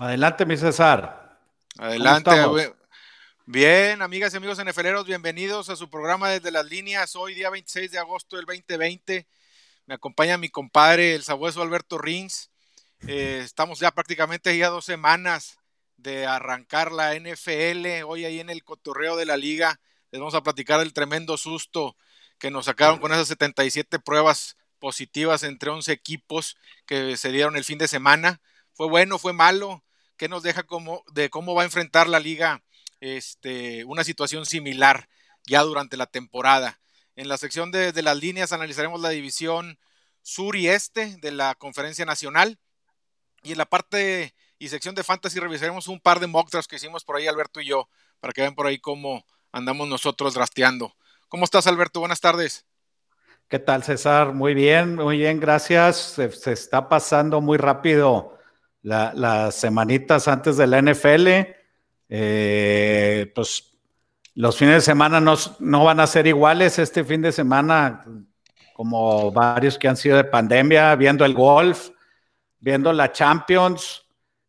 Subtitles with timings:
[0.00, 1.38] Adelante, mi César.
[1.76, 2.30] Adelante.
[3.44, 7.14] Bien, amigas y amigos NFLeros, bienvenidos a su programa desde las líneas.
[7.16, 9.26] Hoy, día 26 de agosto del 2020.
[9.84, 12.50] Me acompaña mi compadre, el sabueso Alberto Rins.
[13.06, 15.58] Eh, estamos ya prácticamente ya dos semanas
[15.98, 18.02] de arrancar la NFL.
[18.06, 19.82] Hoy ahí en el cotorreo de la liga
[20.12, 21.94] les vamos a platicar del tremendo susto
[22.38, 26.56] que nos sacaron con esas 77 pruebas positivas entre 11 equipos
[26.86, 28.40] que se dieron el fin de semana.
[28.72, 29.84] Fue bueno, fue malo
[30.20, 32.62] ¿Qué nos deja como, de cómo va a enfrentar la liga
[33.00, 35.08] este, una situación similar
[35.46, 36.78] ya durante la temporada?
[37.16, 39.78] En la sección de, las líneas analizaremos la división
[40.20, 42.58] sur y este de la conferencia nacional.
[43.42, 47.02] Y en la parte y sección de fantasy revisaremos un par de mock que hicimos
[47.02, 47.88] por ahí Alberto y yo,
[48.20, 50.94] para que vean por ahí cómo andamos nosotros drasteando.
[51.28, 51.98] ¿Cómo estás Alberto?
[52.00, 52.66] Buenas tardes.
[53.48, 54.34] ¿Qué tal César?
[54.34, 55.96] Muy bien, muy bien, gracias.
[56.16, 58.38] se está pasando muy rápido
[58.82, 61.28] las semanitas antes de la NFL.
[62.08, 63.78] Eh, pues
[64.34, 66.78] los fines de semana no, no, van a ser iguales.
[66.78, 68.04] Este fin de semana,
[68.74, 71.90] como varios que han sido de pandemia, viendo el golf,
[72.58, 74.04] viendo la Champions.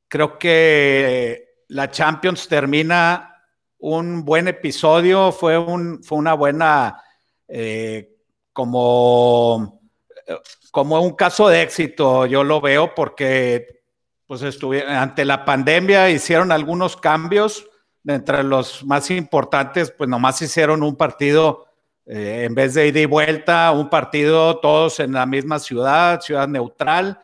[0.07, 3.43] Creo que la Champions termina
[3.79, 5.31] un buen episodio.
[5.31, 7.01] Fue, un, fue una buena,
[7.47, 8.17] eh,
[8.53, 9.81] como,
[10.71, 13.80] como un caso de éxito, yo lo veo, porque
[14.31, 17.67] pues estuvieron, ante la pandemia hicieron algunos cambios,
[18.07, 21.65] entre los más importantes, pues nomás hicieron un partido,
[22.05, 26.47] eh, en vez de ida y vuelta, un partido todos en la misma ciudad, ciudad
[26.47, 27.21] neutral,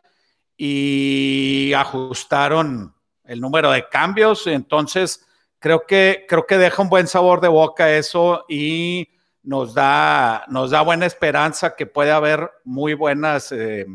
[0.54, 5.26] y ajustaron el número de cambios, entonces
[5.58, 9.08] creo que, creo que deja un buen sabor de boca eso y
[9.42, 13.50] nos da, nos da buena esperanza que puede haber muy buenas...
[13.50, 13.86] Eh,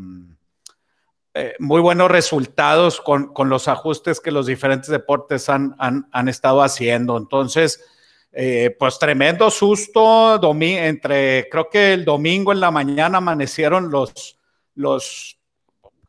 [1.36, 7.16] eh, muy buenos resultados con, los ajustes que los diferentes deportes han, han, estado haciendo.
[7.16, 7.84] Entonces,
[8.30, 14.38] eh, pues tremendo susto entre, creo que el domingo en la mañana amanecieron los,
[14.76, 15.36] los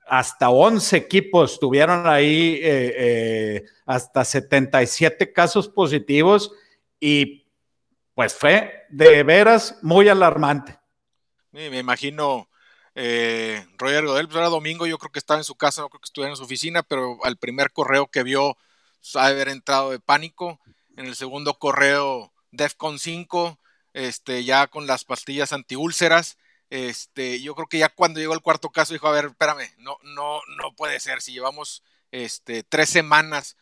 [0.05, 6.51] hasta 11 equipos, tuvieron ahí eh, hasta 77 casos positivos
[6.99, 7.47] y
[8.13, 10.77] pues fue de veras muy alarmante.
[11.51, 12.47] me imagino
[12.95, 15.99] eh, Roger Godel, pues era domingo, yo creo que estaba en su casa, no creo
[15.99, 18.57] que estuviera en su oficina, pero al primer correo que vio,
[19.01, 20.59] pues, haber entrado de pánico.
[20.97, 23.59] En el segundo correo, DEFCON 5,
[23.93, 26.37] este, ya con las pastillas antiúlceras.
[26.69, 29.97] Este, yo creo que ya cuando llegó el cuarto caso dijo, a ver, espérame, no,
[30.03, 31.21] no, no puede ser.
[31.21, 33.57] Si llevamos este, tres semanas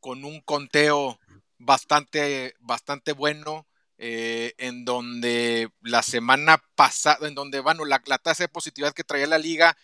[0.00, 1.18] con un conteo
[1.58, 3.66] bastante, bastante bueno,
[3.98, 9.26] eh, en donde la semana pasada, en donde, bueno, la, tasa de positividad que traía
[9.26, 9.76] la liga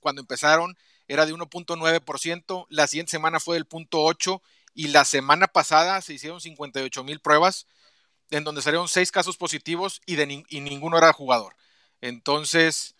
[0.00, 0.76] cuando empezaron
[1.08, 4.40] era de 1.9%, la siguiente semana fue del 0.8%
[4.74, 7.66] y la semana pasada se hicieron 58 mil pruebas,
[8.30, 11.54] en donde salieron seis casos positivos y, de ninguno era jugador.
[12.00, 12.94] Entonces,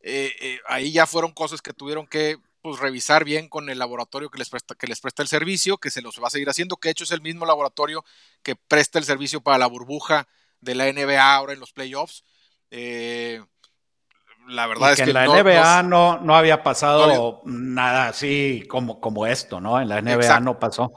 [0.00, 4.30] eh, eh, ahí ya fueron cosas que tuvieron que pues, revisar bien con el laboratorio
[4.30, 6.76] que les, presta, que les presta el servicio, que se los va a seguir haciendo,
[6.76, 8.04] que de hecho es el mismo laboratorio
[8.42, 10.28] que presta el servicio para la burbuja
[10.60, 12.24] de la NBA ahora en los playoffs.
[12.70, 13.42] Eh,
[14.48, 19.26] la verdad es que en la NBA no, no, había pasado nada así como, como
[19.26, 19.80] esto, ¿no?
[19.80, 20.92] En la NBA no pasó.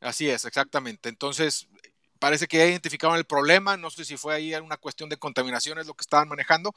[0.00, 1.08] Así es, exactamente.
[1.08, 1.68] Entonces,
[2.18, 3.76] parece que ya identificaron el problema.
[3.76, 6.74] No sé si fue ahí una cuestión de contaminación, es lo que estaban manejando,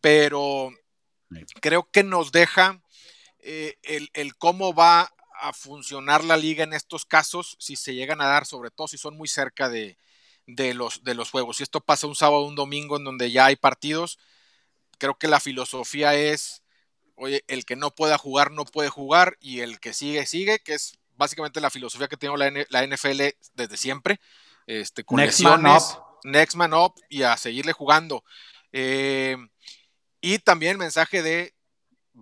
[0.00, 0.70] pero
[1.60, 2.80] creo que nos deja
[3.40, 8.26] eh, el, cómo va a funcionar la liga en estos casos, si se llegan a
[8.26, 9.96] dar, sobre todo si son muy cerca de,
[10.46, 11.58] los, de los juegos.
[11.58, 14.18] Si esto pasa un sábado o un domingo en donde ya hay partidos,
[14.98, 16.62] creo que la filosofía es,
[17.14, 20.74] oye, el que no pueda jugar, no puede jugar, y el que sigue, sigue, que
[20.74, 23.22] es básicamente la filosofía que tiene la, NFL
[23.54, 24.20] desde siempre,
[24.66, 25.82] este, con next man up.
[26.24, 28.24] next man up, y a seguirle jugando.
[28.72, 29.36] Eh,
[30.20, 31.54] y también mensaje de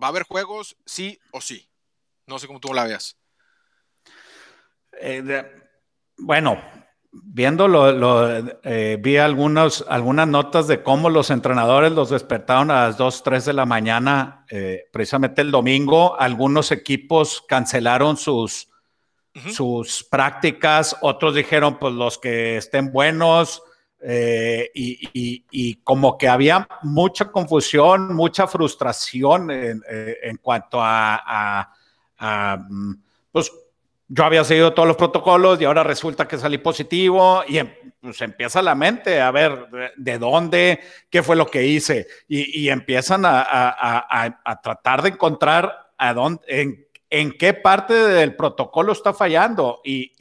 [0.01, 1.69] ¿Va a haber juegos sí o sí?
[2.25, 3.17] No sé cómo tú la veas.
[4.99, 5.45] Eh,
[6.17, 6.61] bueno,
[7.11, 13.45] viéndolo, eh, vi algunas notas de cómo los entrenadores los despertaron a las 2, 3
[13.45, 16.19] de la mañana, eh, precisamente el domingo.
[16.19, 18.69] Algunos equipos cancelaron sus,
[19.51, 23.61] sus prácticas, otros dijeron, pues los que estén buenos,
[24.01, 31.69] eh, y, como que había mucha confusión, mucha frustración en, eh, cuanto a,
[32.19, 32.93] mm,
[33.31, 33.51] pues
[34.07, 38.21] yo había seguido todos los protocolos y ahora resulta que salí positivo y em, pues
[38.21, 39.67] empieza la mente a ver
[39.97, 40.79] de, dónde,
[41.09, 47.53] qué fue lo que hice y, empiezan a, tratar de encontrar a dónde, en qué
[47.53, 49.81] parte del protocolo está fallando.
[49.83, 50.13] Y,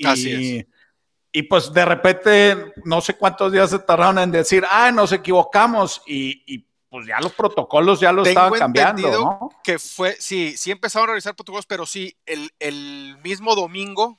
[1.37, 6.01] y, pues de repente, no sé cuántos días se tardaron en decir, ah, nos equivocamos.
[6.07, 9.11] Y, pues ya los protocolos ya lo estaban cambiando.
[9.11, 9.51] ¿no?
[9.63, 14.19] Que fue, sí, sí empezaron a realizar protocolos, pero sí, el, el mismo domingo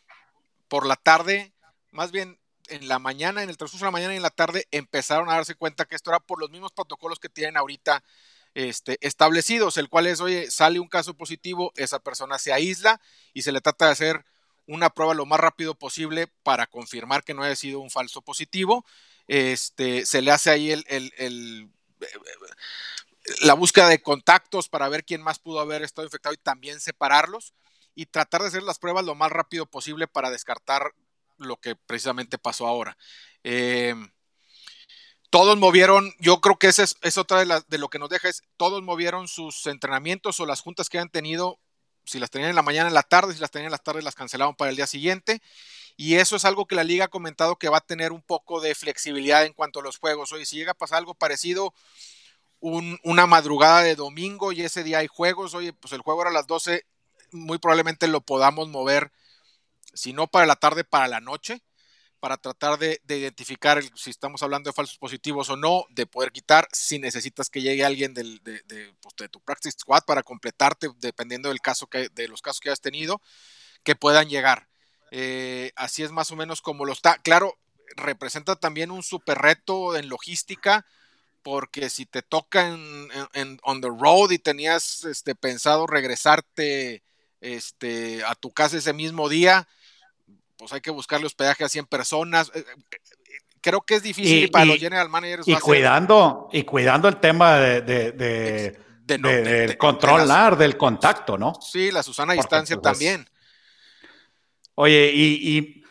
[0.68, 1.54] por la tarde,
[1.92, 2.38] más bien
[2.68, 5.38] en la mañana, en el transcurso de la mañana y en la tarde, empezaron a
[5.38, 8.04] darse cuenta que esto era por los mismos protocolos que tienen ahorita
[8.54, 13.02] este, establecidos, el cual es, oye, sale un caso positivo, esa persona se aísla
[13.34, 14.26] y se le trata de hacer
[14.68, 18.86] una prueba lo más rápido posible para confirmar que no haya sido un falso positivo.
[19.28, 21.70] Este, se le hace ahí el, el,
[23.42, 27.54] la búsqueda de contactos para ver quién más pudo haber estado infectado y también separarlos
[27.96, 30.94] y tratar de hacer las pruebas lo más rápido posible para descartar
[31.38, 32.98] lo que precisamente pasó ahora.
[33.44, 33.96] Eh,
[35.30, 38.44] todos movieron, yo creo que esa es, otra de, de, lo que nos deja, es
[38.56, 41.60] todos movieron sus entrenamientos o las juntas que han tenido,
[42.08, 44.04] si las tenían en la mañana, en la tarde, si las tenían en las tardes,
[44.04, 45.42] las cancelaron para el día siguiente.
[45.96, 48.62] Y eso es algo que la liga ha comentado que va a tener un poco
[48.62, 50.32] de flexibilidad en cuanto a los juegos.
[50.32, 51.74] Oye, si llega a pasar algo parecido,
[52.60, 56.34] una madrugada de domingo y ese día hay juegos, oye, pues el juego era a
[56.34, 56.86] las 12,
[57.32, 59.12] muy probablemente lo podamos mover
[59.94, 61.62] si no para la tarde, para la noche,
[62.20, 66.68] para tratar de, identificar si estamos hablando de falsos positivos o no, de poder quitar,
[66.72, 68.44] si necesitas que llegue alguien pues,
[69.18, 72.82] de, tu practice squad para completarte, dependiendo del caso que, de los casos que hayas
[72.82, 73.22] tenido,
[73.84, 74.68] que puedan llegar.
[75.12, 77.18] Eh, así es más o menos como lo está.
[77.20, 77.58] Claro,
[77.96, 80.86] representa también un super reto en logística,
[81.44, 87.04] porque si te toca en, en, on the road y tenías este, pensado regresarte
[87.42, 89.68] este, a tu casa ese mismo día,
[90.58, 92.52] pues hay que buscarle hospedaje a 100 personas.
[92.54, 92.84] Eh, eh,
[93.62, 95.48] creo que es difícil para los general managers.
[95.48, 97.82] Y cuidando, y cuidando el tema de,
[99.06, 101.54] de, controlar del contacto, ¿no?
[101.62, 103.30] Sí, la Susana distancia pues, también.
[104.76, 105.84] Oye, y,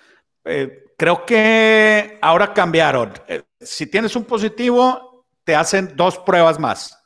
[0.45, 3.13] eh, creo que ahora cambiaron.
[3.61, 6.99] si tienes un positivo, te hacen dos pruebas más.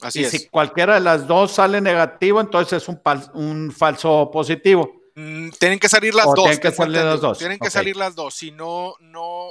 [0.00, 3.00] así y si cualquiera de las dos sale negativo, entonces es un,
[3.34, 4.99] un falso positivo.
[5.20, 6.44] Mm, tienen que salir las dos.
[6.44, 7.38] Tienen que salir las dos.
[7.38, 8.34] Tienen que salir las dos.
[8.34, 9.50] Si no, no.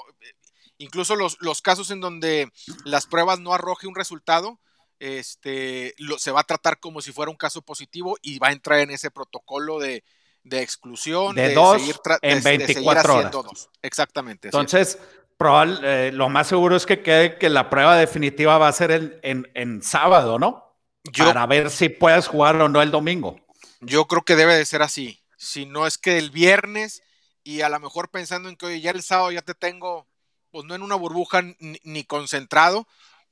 [0.79, 2.51] Incluso los, los, casos en donde
[2.85, 4.59] las pruebas no arroje un resultado,
[4.99, 8.79] este, se va a tratar como si fuera un caso positivo y va a entrar
[8.79, 10.03] en ese protocolo de,
[10.43, 11.35] de exclusión.
[11.35, 11.81] De, dos
[12.21, 13.69] en 24 horas.
[13.81, 14.47] Exactamente.
[14.47, 14.97] Entonces,
[15.37, 18.91] probable, eh, lo más seguro es que quede que la prueba definitiva va a ser
[18.91, 20.77] en, en, en sábado, ¿no?
[21.17, 23.37] Para ver si puedes jugar o no el domingo.
[23.81, 27.01] Yo creo que debe de ser así si no es que el viernes
[27.45, 30.05] y a lo mejor pensando en que ya el sábado ya te tengo,
[30.51, 32.87] pues no en una burbuja ni, concentrado,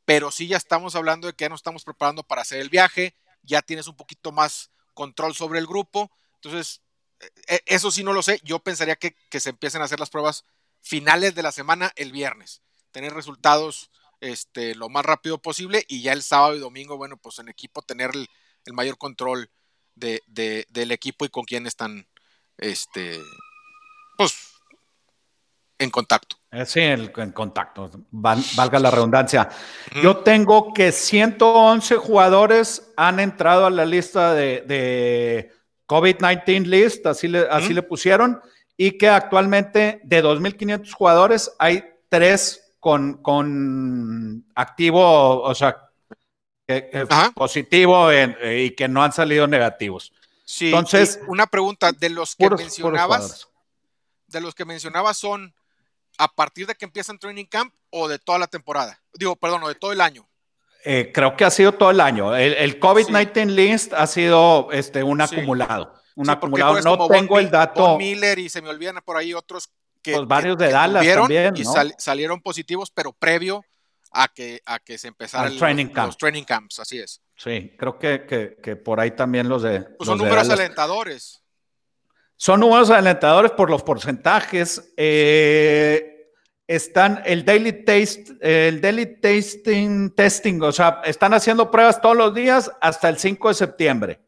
[0.05, 3.13] pero sí ya estamos hablando de que ya nos estamos preparando para hacer el viaje,
[3.43, 6.81] ya tienes un poquito más control sobre el grupo, entonces
[7.19, 10.09] e, e, eso sí no lo sé, yo pensaría que, se empiecen a hacer las
[10.09, 10.45] pruebas
[10.79, 12.61] finales de la semana el viernes,
[12.91, 17.37] tener resultados este, lo más rápido posible y ya el sábado y domingo, bueno, pues
[17.39, 19.51] en equipo tener el mayor control
[19.97, 22.07] de, del equipo y con quién están
[22.57, 23.19] este,
[24.17, 24.33] pues,
[25.77, 26.37] en contacto.
[26.51, 29.49] Eh, sí, en, contacto, valga la redundancia.
[30.01, 35.51] Yo tengo que 111 jugadores han entrado a la lista de,
[35.87, 38.41] COVID-19 list, así, le, así le pusieron,
[38.75, 45.86] y que actualmente de 2.500 jugadores hay tres con, con activo, o sea,
[47.33, 50.11] positivo eh, y que no han salido negativos.
[50.45, 53.47] Sí, Entonces, una pregunta, de los que mencionabas,
[54.27, 55.53] de los que mencionabas son
[56.17, 59.01] a partir de que empiezan training camp o de toda la temporada?
[59.13, 60.27] Digo, perdón, o de todo el año.
[60.83, 62.35] Eh, creo que ha sido todo el año.
[62.35, 65.93] El, COVID-19 list ha sido este, un acumulado.
[66.15, 66.79] Un acumulado.
[66.81, 67.97] No tengo el dato.
[67.97, 69.69] Miller y se me olvidan por ahí otros
[70.01, 70.13] que.
[70.13, 71.55] Pues varios de Dallas también.
[71.55, 71.63] Y
[71.97, 73.63] salieron positivos, pero previo
[74.17, 75.59] a que, a que se empezaran los,
[76.17, 77.21] training camps, así es.
[77.35, 79.81] Sí, creo que, que, por ahí también los de...
[79.81, 81.43] Pues son números alentadores.
[82.35, 84.91] Son números alentadores por los porcentajes.
[84.97, 86.31] Eh,
[86.65, 92.33] están el daily taste, el daily tasting testing, o sea, están haciendo pruebas todos los
[92.33, 94.21] días hasta el 5 de septiembre.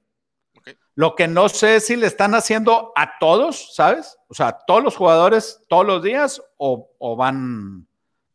[0.93, 4.17] Lo que no sé es si le están haciendo a todos, ¿sabes?
[4.27, 7.88] O sea, a todos los jugadores todos los días o, o van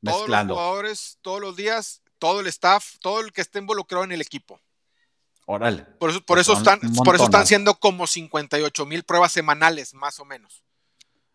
[0.04, 4.12] todos los jugadores, todos los días, todo el staff, todo el que esté involucrado en
[4.12, 4.60] el equipo.
[5.46, 5.82] Órale.
[5.98, 9.92] Por eso, por pues eso están, por eso están siendo como 58 mil pruebas semanales,
[9.94, 10.64] más o menos.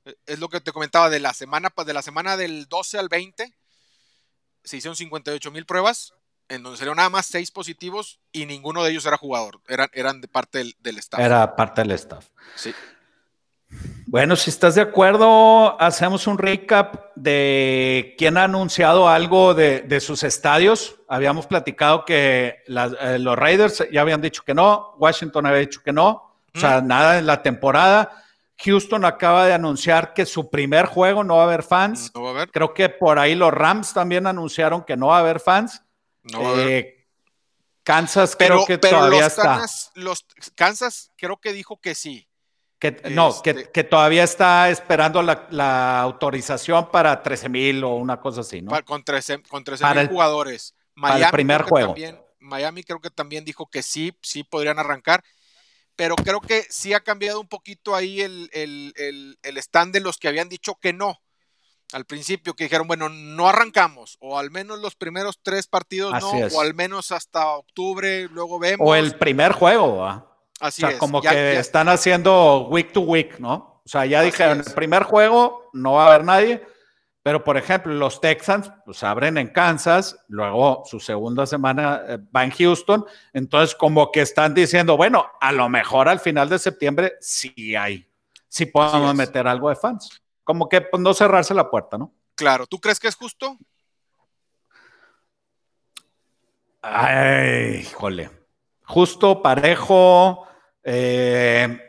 [0.05, 3.09] E, es lo que te comentaba de la semana, de la semana del 12 al
[3.09, 3.53] 20,
[4.63, 6.13] se hicieron 58 mil pruebas
[6.49, 10.19] en donde salieron nada más seis positivos y ninguno de ellos era jugador, eran, eran
[10.19, 11.19] de parte del, staff.
[11.19, 12.27] Era parte del staff.
[12.55, 12.73] Sí.
[14.11, 20.23] Bueno, si estás de acuerdo, hacemos un recap de quién ha anunciado algo de, sus
[20.23, 20.95] estadios.
[21.07, 25.93] Habíamos platicado que eh, los Raiders ya habían dicho que no, Washington había dicho que
[25.93, 26.09] no,
[26.55, 28.23] o sea, nada en la temporada.
[28.65, 32.11] Houston acaba de anunciar que su primer juego no va a haber fans.
[32.15, 32.51] No va a haber.
[32.51, 35.83] Creo que por ahí los Rams también anunciaron que no va a haber fans.
[36.23, 36.67] No va a haber.
[36.67, 37.07] Eh,
[37.83, 39.65] Kansas creo que todavía está.
[39.95, 42.28] Los Kansas creo que dijo que sí.
[42.79, 48.41] Que, no, que, este todavía está esperando la, autorización para 13 mil o una cosa
[48.41, 48.71] así, ¿no?
[48.85, 49.63] con 13 con
[49.95, 50.75] mil jugadores.
[50.95, 51.95] Miami, para el primer juego.
[52.39, 55.23] Miami creo que también dijo que sí, sí podrían arrancar,
[55.97, 60.17] pero creo que sí ha cambiado un poquito ahí el, el, el stand de los
[60.17, 61.21] que habían dicho que no
[61.91, 66.29] al principio, que dijeron, bueno, no arrancamos, o al menos los primeros tres partidos no,
[66.29, 68.87] o al menos hasta octubre, luego vemos.
[68.87, 70.28] O el primer juego, ¿ah?
[70.59, 73.81] Así o sea, como que están haciendo week to week, ¿no?
[73.85, 76.63] O sea, ya dijeron, el primer juego no va a haber nadie,
[77.23, 82.43] pero por ejemplo, los Texans pues abren en Kansas, luego su segunda semana eh, va
[82.43, 87.13] en Houston, entonces como que están diciendo, bueno, a lo mejor al final de septiembre
[87.19, 88.07] sí hay,
[88.47, 90.21] sí podemos meter algo de fans.
[90.43, 92.13] Como que pues, no cerrarse la puerta, ¿no?
[92.35, 93.57] Claro, ¿tú crees que es justo?
[96.81, 98.31] Ay, híjole.
[98.85, 100.47] Justo, parejo,
[100.91, 101.79] eh,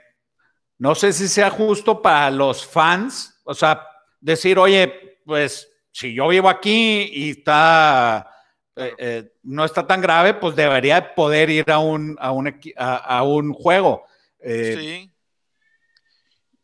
[0.77, 3.87] no sé si sea justo para los fans, o sea,
[4.21, 8.31] decir, oye, pues si yo vivo aquí y está,
[8.77, 13.23] eh, eh, no está tan grave, pues debería poder ir a un, a un, a,
[13.23, 14.05] un juego.
[14.45, 15.11] sí.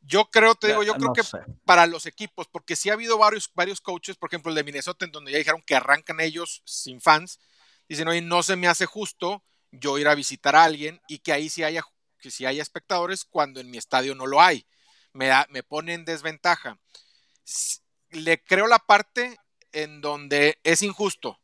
[0.08, 1.22] Yo creo, te digo, yo creo que
[1.64, 5.04] para los equipos, porque sí ha habido varios, varios coaches, por ejemplo el de Minnesota,
[5.04, 7.40] en donde ya dijeron que arrancan ellos sin fans,
[7.88, 11.32] dicen, oye, no se me hace justo yo ir a visitar a alguien y que
[11.32, 11.82] ahí sí haya
[12.18, 14.66] que si hay espectadores cuando en mi estadio no lo hay.
[15.12, 16.78] Me, me pone en desventaja.
[18.10, 19.38] Le creo la parte
[19.72, 21.38] en donde es injusto,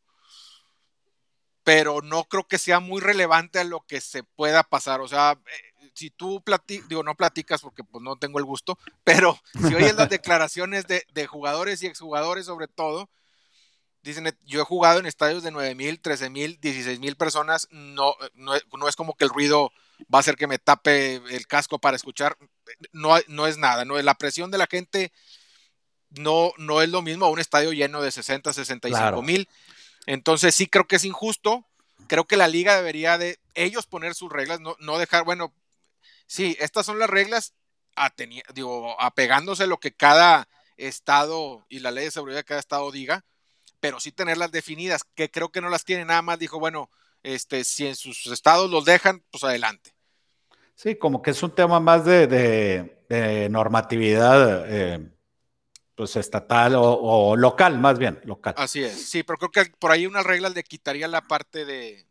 [1.64, 5.00] pero no creo que sea muy relevante a lo que se pueda pasar.
[5.00, 8.79] O sea, eh, si tú platicas, digo, no platicas porque pues no tengo el gusto,
[9.05, 13.11] pero si oyes las declaraciones de, de jugadores y exjugadores sobre todo,
[14.02, 18.14] dicen, yo he jugado en estadios de 9 mil, 13 mil, 16 mil personas, no,
[18.35, 19.73] no, no, es como que el ruido
[20.12, 22.37] va a hacer que me tape el casco para escuchar,
[22.92, 25.12] no, no es nada, no, la presión de la gente
[26.11, 29.49] no, no es lo mismo a un estadio lleno de 60, 65 mil,
[30.06, 31.66] entonces sí creo que es injusto,
[32.09, 35.54] creo que la liga debería de ellos poner sus reglas, no, no dejar, bueno,
[36.26, 37.54] sí, estas son las reglas,
[38.54, 42.90] digo, apegándose a lo que cada estado y la ley de seguridad de cada estado
[42.90, 43.25] diga,
[43.82, 46.04] pero sí tenerlas definidas, que creo que no las tiene.
[46.04, 46.88] Nada más, dijo, bueno,
[47.25, 49.91] este, si en sus estados los dejan, pues adelante.
[50.75, 55.11] Sí, como que es un tema más de, normatividad eh,
[55.95, 58.55] pues estatal o, local, más bien, local.
[58.57, 62.07] Así es, sí, pero creo que por ahí unas reglas le quitaría la parte de,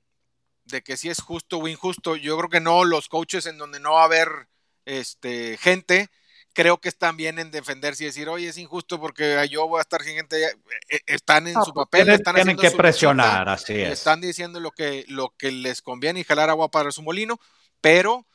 [0.65, 2.15] de que si es justo o injusto.
[2.15, 4.47] Yo creo que no, los coaches en donde no va a haber
[4.85, 6.09] este, gente,
[6.53, 9.81] creo que están bien en defenderse y decir, oye, es injusto porque yo voy a
[9.81, 10.43] estar sin gente.
[10.89, 13.91] Eh, están en su pues, papel, están tienen que presionar, así es.
[13.93, 17.39] Están diciendo lo que, lo que les conviene y jalar agua para su molino,
[17.79, 18.25] pero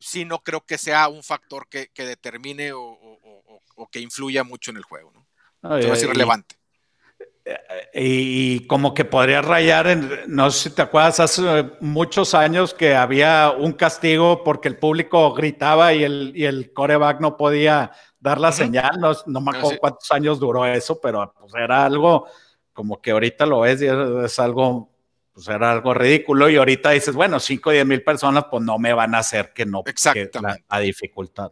[0.00, 3.08] sí no creo que sea un factor que, determine o,
[3.92, 5.12] que influya mucho en el juego.
[5.62, 5.76] ¿no?
[5.76, 6.56] es irrelevante.
[7.94, 12.94] Y, como que podría rayar en, no sé si te acuerdas, hace muchos años que
[12.94, 18.38] había un castigo porque el público gritaba y el, y el coreback no podía dar
[18.38, 22.26] la señal, no, me acuerdo cuántos años duró eso, pero pues era algo
[22.72, 24.89] como que ahorita lo ves y es, algo,
[25.44, 28.78] pues era algo ridículo y ahorita dices, bueno, 5 o 10 mil personas pues no
[28.78, 30.30] me van a hacer que no, que
[30.68, 31.50] la, dificultad.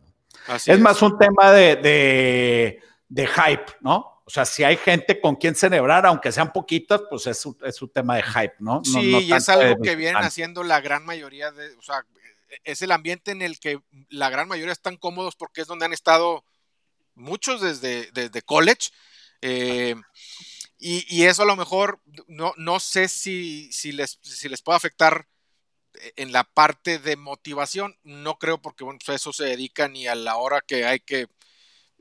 [0.66, 4.22] es, más un tema de, de, de hype, ¿no?
[4.24, 7.88] O sea, si hay gente con quien celebrar, aunque sean poquitas, pues es, es un
[7.90, 8.82] tema de hype, ¿no?
[8.84, 12.04] Sí, y es algo que vienen haciendo la gran mayoría de, o sea,
[12.64, 13.80] es el ambiente en el que
[14.10, 16.44] la gran mayoría están cómodos porque es donde han estado
[17.14, 18.90] muchos desde, desde college.
[19.40, 19.94] Eh,
[20.78, 25.26] y, eso a lo mejor no, no sé si, si, les, si les puede afectar
[26.16, 27.96] en la parte de motivación.
[28.04, 31.26] No creo porque bueno, pues eso se dedica ni a la hora que hay que,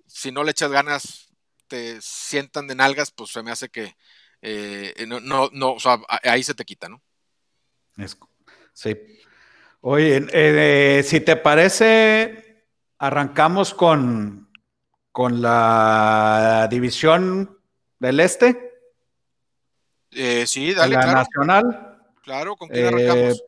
[0.06, 1.30] si no le echas ganas,
[1.68, 3.96] te sientan de nalgas, pues se me hace que
[4.42, 7.02] eh, no, no, no, o sea, ahí se te quita, ¿no?
[8.74, 8.96] sí.
[9.82, 12.68] Oye, eh, si te parece,
[13.00, 14.52] arrancamos con,
[15.12, 17.57] con la división
[18.00, 18.74] del este.
[20.12, 20.96] Eh, sí, dale.
[20.96, 22.00] La nacional.
[22.24, 23.44] Claro, ¿con quién arrancamos?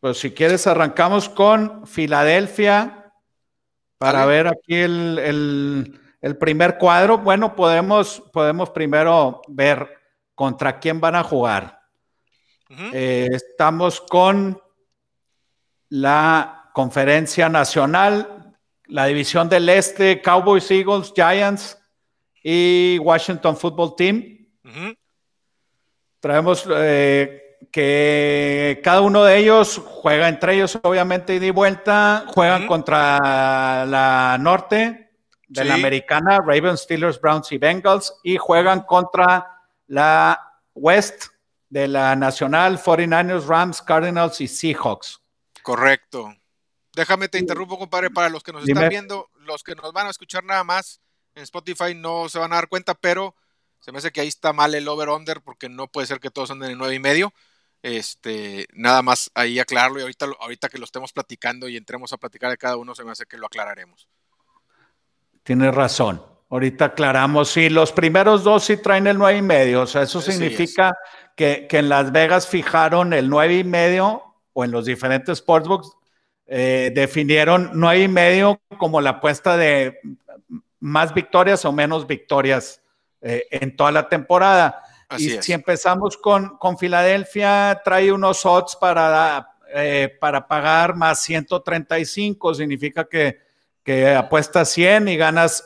[0.00, 3.12] Pues si quieres, arrancamos con Filadelfia
[3.98, 6.00] para ver aquí el,
[6.38, 7.18] primer cuadro.
[7.18, 9.88] Bueno, podemos, podemos primero ver
[10.34, 11.80] contra quién van a jugar.
[12.92, 14.58] Eh, estamos con
[15.88, 21.79] la conferencia nacional, la división del este, Cowboys, Eagles, Giants
[22.42, 24.46] y Washington Football Team.
[26.20, 32.66] Traemos eh, que cada uno de ellos juega entre ellos, obviamente, y de vuelta, juegan
[32.66, 35.10] contra la norte
[35.48, 41.26] de la americana, Ravens, Steelers, Browns y Bengals, y juegan contra la west
[41.68, 45.20] de la nacional, 49ers, Rams, Cardinals y Seahawks.
[45.62, 46.34] Correcto.
[46.94, 50.10] Déjame te interrumpo, compadre, para los que nos están viendo, los que nos van a
[50.10, 51.00] escuchar nada más
[51.40, 53.34] en Spotify no se van a dar cuenta, pero
[53.80, 56.50] se me hace que ahí está mal el over-under porque no puede ser que todos
[56.50, 57.32] anden en nueve y medio.
[57.82, 62.18] Este, nada más ahí aclararlo y ahorita, ahorita que lo estemos platicando y entremos a
[62.18, 64.06] platicar de cada uno, se me hace que lo aclararemos.
[65.42, 66.22] Tienes razón.
[66.50, 70.20] Ahorita aclaramos, sí, los primeros dos sí traen el nueve y medio, o sea, eso
[70.20, 70.98] significa
[71.36, 75.92] que, en Las Vegas fijaron el nueve y medio o en los diferentes sportsbooks
[76.52, 80.00] eh, definieron nueve y medio como la apuesta de
[80.80, 82.82] más victorias o menos victorias
[83.20, 84.82] eh, en toda la temporada
[85.18, 92.54] y si empezamos con, con, Filadelfia, trae unos odds para, eh, para pagar más 135,
[92.54, 93.40] significa que,
[93.82, 95.64] que apuestas 100 y ganas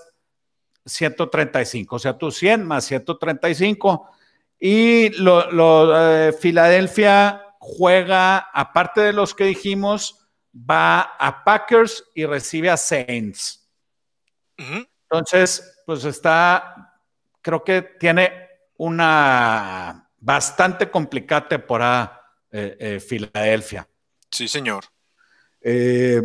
[0.86, 4.08] 135, o sea, tú 100 más 135.
[4.58, 5.48] Y lo,
[5.94, 13.68] eh, Filadelfia juega, aparte de los que dijimos, va a Packers y recibe a Saints.
[15.10, 16.94] Entonces, pues está,
[17.40, 22.20] creo que tiene una bastante complicada temporada
[22.50, 23.86] eh, eh, Filadelfia.
[24.30, 24.84] Sí, señor.
[25.60, 26.20] Eh,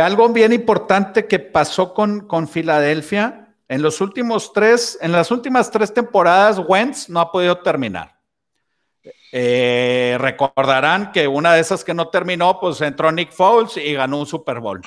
[0.00, 5.70] algo bien importante que pasó con, con Filadelfia, en los últimos tres, en las últimas
[5.70, 8.18] tres temporadas, Wentz no ha podido terminar.
[9.32, 14.26] recordarán que una de esas que no terminó, pues entró Nick Foles y ganó un
[14.26, 14.82] Super Bowl.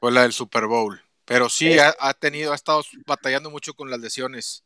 [0.00, 1.00] Fue la del Super Bowl.
[1.26, 4.64] Pero sí, ha, tenido, ha estado batallando mucho con las lesiones.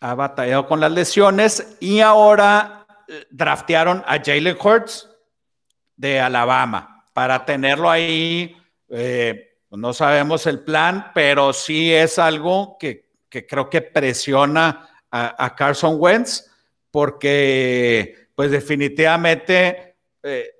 [0.00, 5.08] Ha batallado con las lesiones y ahora eh, draftearon a Jalen Hurts
[5.94, 8.56] de Alabama para tenerlo ahí.
[8.88, 15.94] Eh, no sabemos el plan, pero sí es algo que, creo que presiona a, Carson
[15.98, 16.50] Wentz
[16.90, 20.56] porque pues definitivamente eh,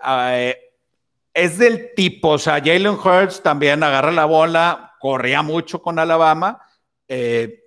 [1.34, 6.60] es del tipo, o sea, Jalen Hurts también agarra la bola, corría mucho con Alabama,
[7.08, 7.64] eh,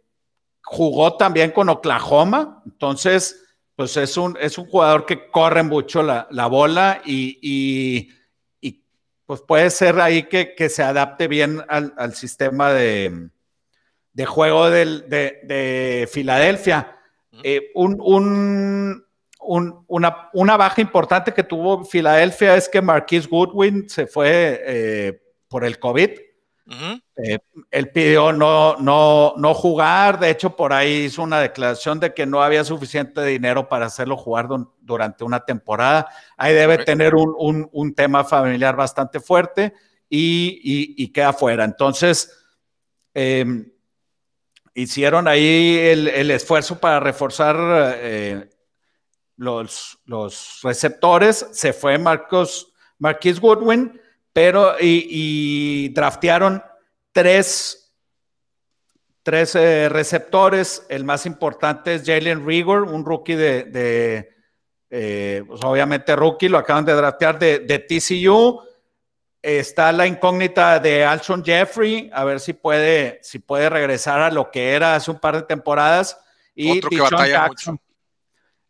[0.63, 3.41] jugó también con Oklahoma, entonces,
[3.75, 8.09] pues es un, es un jugador que corre mucho la, bola y,
[9.25, 13.29] pues puede ser ahí que, se adapte bien al, sistema de,
[14.25, 16.99] juego de, Filadelfia.
[17.41, 19.03] Eh, un,
[19.45, 25.63] una, una, baja importante que tuvo Filadelfia es que Marquis Goodwin se fue eh, por
[25.63, 26.09] el COVID.
[27.17, 27.39] Eh,
[27.71, 32.25] él pidió no, no, no jugar, de hecho por ahí hizo una declaración de que
[32.25, 34.47] no había suficiente dinero para hacerlo jugar
[34.79, 36.07] durante una temporada.
[36.37, 39.73] Ahí debe tener un, tema familiar bastante fuerte
[40.09, 41.65] y, queda fuera.
[41.65, 42.31] Entonces,
[43.13, 43.69] em,
[44.73, 47.57] hicieron ahí el, esfuerzo para reforzar
[47.97, 48.49] eh,
[49.37, 51.47] los, los receptores.
[51.51, 53.99] Se fue Marcos, Marquis Goodwin
[54.33, 56.61] pero y, draftearon
[57.11, 57.93] tres,
[59.21, 60.85] tres eh, receptores.
[60.89, 64.29] El más importante es Jalen Rigor, un rookie de,
[64.89, 68.59] eh, pues obviamente rookie, lo acaban de draftear de, TCU.
[69.39, 74.49] Está la incógnita de Alshon Jeffrey, a ver si puede, si puede regresar a lo
[74.49, 76.17] que era hace un par de temporadas.
[76.55, 77.79] Y Otro Jackson,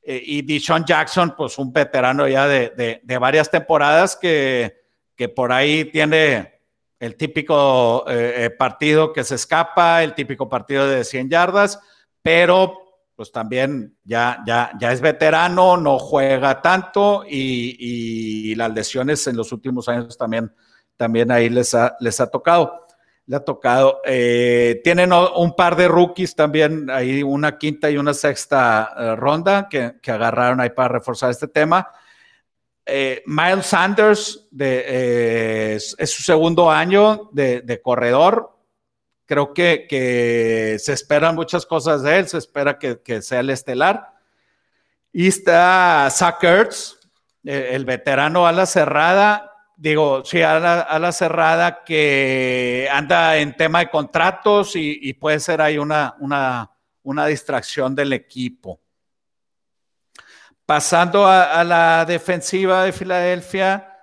[0.06, 4.84] eh, y Dishon Jackson, pues un veterano ya de, de varias temporadas que,
[5.16, 6.54] que por ahí tiene
[7.00, 11.80] el típico eh, eh, partido que se escapa, el típico partido de 100 yardas,
[12.22, 12.80] pero
[13.16, 19.52] pues también ya, ya, ya es veterano, no juega tanto y, las lesiones en los
[19.52, 20.54] últimos años también,
[20.96, 22.83] también ahí les ha, les ha tocado.
[23.26, 24.02] Le ha tocado.
[24.06, 29.96] Eh, tienen un par de rookies también, ahí una quinta y una sexta ronda que,
[30.08, 31.88] agarraron ahí para reforzar este tema.
[32.86, 38.58] Eh, Miles Sanders eh, es, su segundo año de, corredor.
[39.26, 44.12] Creo que, se esperan muchas cosas de él, se espera que, sea el estelar.
[45.12, 47.00] Y está Zach Ertz,
[47.46, 53.80] eh, el veterano a la cerrada, digo, sí, a la, cerrada que anda en tema
[53.80, 56.16] de contratos y, puede ser ahí una,
[57.04, 58.82] una, distracción del equipo.
[60.66, 63.98] Pasando a, la defensiva de Filadelfia,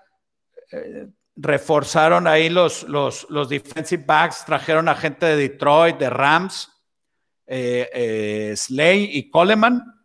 [0.71, 6.71] eh, reforzaron ahí los, los, los, defensive backs, trajeron a gente de Detroit, de Rams,
[7.47, 10.00] eh, Slay y Coleman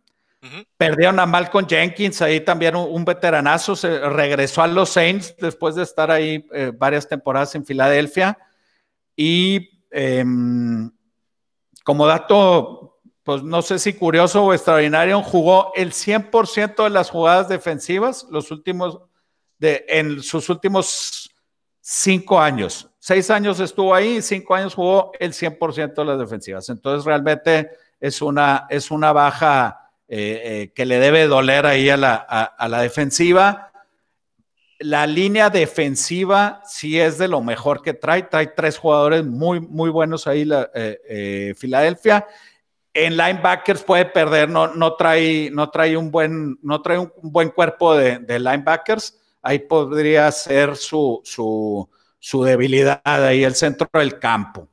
[0.76, 5.82] Perdieron a Malcolm Jenkins, ahí también un, veteranazo, se regresó a los Saints después de
[5.82, 8.38] estar ahí eh, varias temporadas en Filadelfia.
[9.14, 10.90] Y em,
[11.84, 17.48] como dato, pues no sé si curioso o extraordinario, jugó el 100% de las jugadas
[17.48, 19.00] defensivas los últimos,
[19.58, 21.30] de, en sus últimos
[21.80, 22.90] cinco años.
[22.98, 26.68] Seis años estuvo ahí, cinco años jugó el 100% de las defensivas.
[26.68, 31.96] Entonces realmente es una, es una baja eh, eh, que le debe doler ahí a
[31.96, 33.72] la, defensiva.
[34.78, 38.22] La línea defensiva sí es de lo mejor que trae.
[38.22, 42.26] Trae tres jugadores muy, muy buenos ahí, la, eh, Filadelfia.
[42.94, 47.50] En linebackers puede perder, no, no, trae, no trae, un, buen, no trae un, buen
[47.50, 49.18] cuerpo de, linebackers.
[49.42, 54.68] Ahí podría ser su, su, debilidad, ahí el centro del campo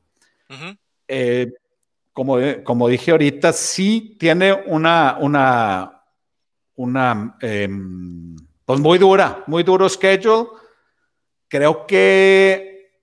[2.14, 6.04] como, como dije ahorita, sí tiene una, una,
[6.76, 10.48] una, em, pues muy dura, muy duro schedule.
[11.48, 13.02] Creo que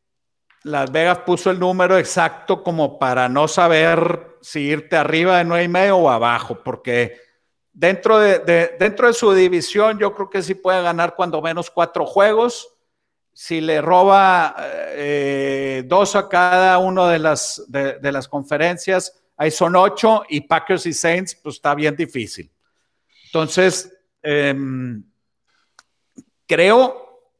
[0.63, 5.65] Las Vegas puso el número exacto como para no saber si irte arriba de nueve
[5.65, 7.19] y medio o abajo, porque
[7.73, 8.39] dentro de,
[8.79, 12.70] dentro de su división yo creo que sí puede ganar cuando menos cuatro juegos.
[13.43, 14.55] Si le roba
[14.91, 20.85] eh, dos a cada uno de las, de, las conferencias, ahí son ocho y Packers
[20.85, 22.51] y Saints, pues está bien difícil.
[23.25, 25.03] Entonces, em,
[26.45, 27.33] creo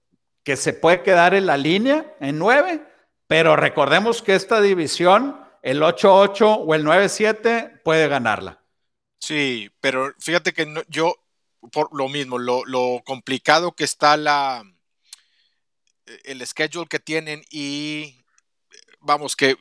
[0.44, 2.82] que se puede quedar en la línea en nueve,
[3.28, 8.60] pero recordemos que esta división, el 8-8 o el 9-7, puede ganarla.
[9.20, 11.14] Sí, pero fíjate que yo,
[11.72, 14.64] por lo mismo, lo, lo complicado que está la,
[16.24, 18.22] el schedule que tienen y
[19.00, 19.58] vamos, que,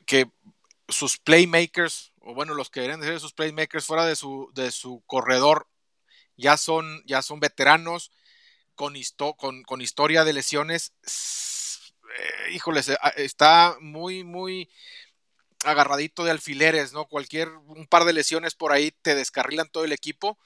[0.88, 5.04] sus playmakers, o bueno, los que deberían ser sus playmakers fuera de su, de su
[5.06, 5.68] corredor,
[6.36, 8.10] ya son, ya son veteranos
[8.74, 8.94] con,
[9.62, 10.94] con, historia de lesiones.
[11.06, 14.68] Eh, híjoles, eh, está muy, muy
[15.64, 17.06] agarradito de alfileres, ¿no?
[17.06, 20.38] Cualquier, un par de lesiones por ahí te descarrilan todo el equipo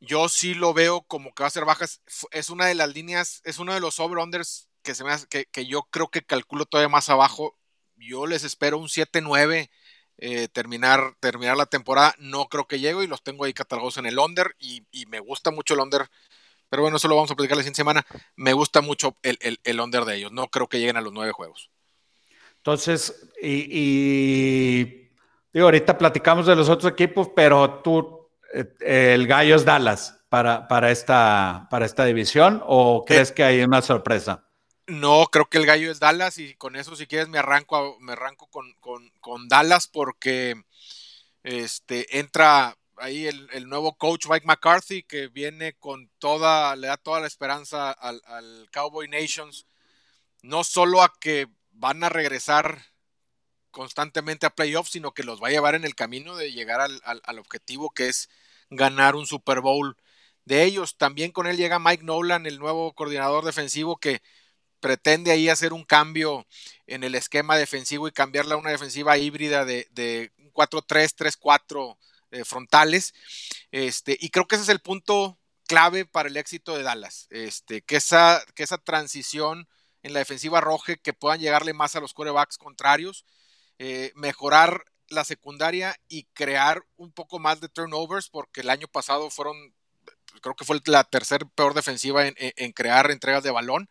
[0.00, 2.02] yo sí lo veo como que va a ser bajas.
[2.32, 5.66] Es una de las líneas, es uno de los over-unders que, se me que, que,
[5.66, 7.56] yo creo que calculo todavía más abajo.
[7.96, 9.70] Yo les espero un 7-9
[10.22, 12.14] eh, terminar, terminar la temporada.
[12.18, 15.50] No creo que llegue y los tengo ahí catalogados en el under y, me gusta
[15.50, 16.08] mucho el under.
[16.70, 18.06] Pero bueno, eso lo vamos a platicar la siguiente semana.
[18.36, 20.32] Me gusta mucho el, el, el under de ellos.
[20.32, 21.70] No creo que lleguen a los nueve juegos.
[22.58, 25.10] Entonces, y, y
[25.52, 28.19] digo, ahorita platicamos de los otros equipos, pero tú
[28.80, 33.82] el gallo es Dallas para, para, esta, para esta división o crees que hay una
[33.82, 34.46] sorpresa?
[34.86, 38.12] No, creo que el gallo es Dallas y con eso si quieres me arranco, me
[38.12, 40.60] arranco con, Dallas porque
[41.42, 47.20] este, entra ahí el, nuevo coach Mike McCarthy que viene con toda, le da toda
[47.20, 48.20] la esperanza al,
[48.72, 49.66] Cowboy Nations,
[50.42, 52.82] no solo a que van a regresar
[53.70, 57.00] constantemente a playoffs, sino que los va a llevar en el camino de llegar al,
[57.04, 58.28] al objetivo que es
[58.70, 59.96] ganar un Super Bowl
[60.44, 60.96] de ellos.
[60.96, 64.22] También con él llega Mike Nolan, el nuevo coordinador defensivo que
[64.80, 66.46] pretende ahí hacer un cambio
[66.86, 71.98] en el esquema defensivo y cambiarla a una defensiva híbrida de, de 4-3, 3-4
[72.30, 73.12] eh, frontales.
[73.70, 77.26] Este, y creo que ese es el punto clave para el éxito de Dallas.
[77.30, 79.68] Este, que, esa, que esa transición
[80.02, 83.24] en la defensiva roja, que puedan llegarle más a los corebacks contrarios,
[83.78, 89.30] eh, mejorar la secundaria y crear un poco más de turnovers, porque el año pasado
[89.30, 89.56] fueron,
[90.40, 93.88] creo que fue la tercer peor defensiva en, crear entregas de balón.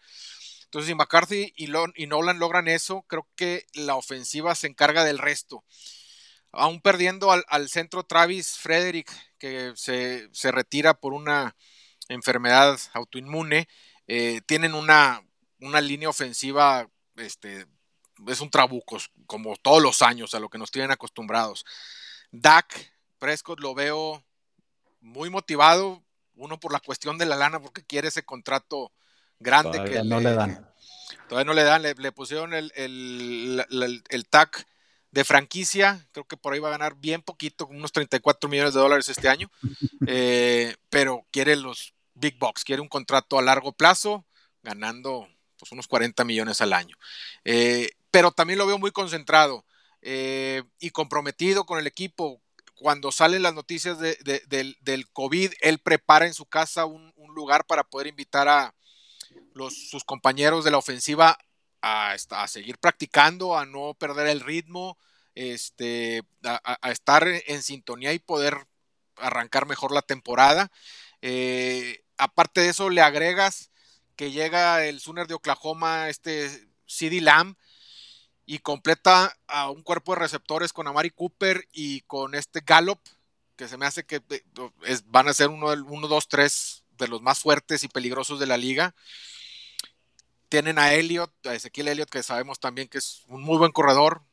[0.65, 5.17] Entonces, si McCarthy y, y, Nolan logran eso, creo que la ofensiva se encarga del
[5.17, 5.63] resto.
[6.51, 11.55] Aún perdiendo al, centro Travis Frederick, que se, retira por una
[12.08, 13.67] enfermedad autoinmune,
[14.08, 15.23] eh, tienen una,
[15.60, 17.67] una línea ofensiva este,
[18.27, 18.97] es un trabuco,
[19.30, 21.63] como todos los años, a lo que nos tienen acostumbrados.
[22.32, 24.24] Dak Prescott lo veo
[25.02, 28.92] muy motivado, uno por la cuestión de la lana, porque quiere ese contrato
[29.38, 30.68] grande que no le, dan.
[31.28, 34.65] Todavía no le dan, le, pusieron el, el, el, TAC
[35.12, 38.80] de franquicia, creo que por ahí va a ganar bien poquito, unos 34 millones de
[38.80, 39.52] dólares este año,
[40.08, 44.26] eh, pero quiere los big bucks, quiere un contrato a largo plazo,
[44.63, 45.28] ganando
[45.60, 46.96] pues, unos 40 millones al año.
[47.46, 49.65] Eh, pero también lo veo muy concentrado
[50.02, 52.41] eh, y comprometido con el equipo.
[52.76, 58.08] Cuando salen las noticias del, COVID, él prepara en su casa un, lugar para poder
[58.08, 58.76] invitar a
[59.54, 61.38] los, sus compañeros de la ofensiva
[61.82, 62.17] a,
[62.48, 64.98] seguir practicando, a no perder el ritmo,
[65.36, 68.67] este, a, estar en sintonía y poder
[69.15, 70.72] arrancar mejor la temporada.
[71.22, 73.72] Eh, aparte de eso, le agregas
[74.15, 77.56] que llega el Sooner de Oklahoma, este CD Lamb,
[78.49, 82.99] y completa a un cuerpo de receptores con Amari Cooper y con este Gallup,
[83.55, 84.23] que se me hace que
[85.05, 88.57] van a ser uno, uno, dos, tres de los más fuertes y peligrosos de la
[88.57, 88.95] liga.
[90.49, 94.23] Tienen a Elliot, a Ezequiel Elliot, que sabemos también que es un muy buen corredor,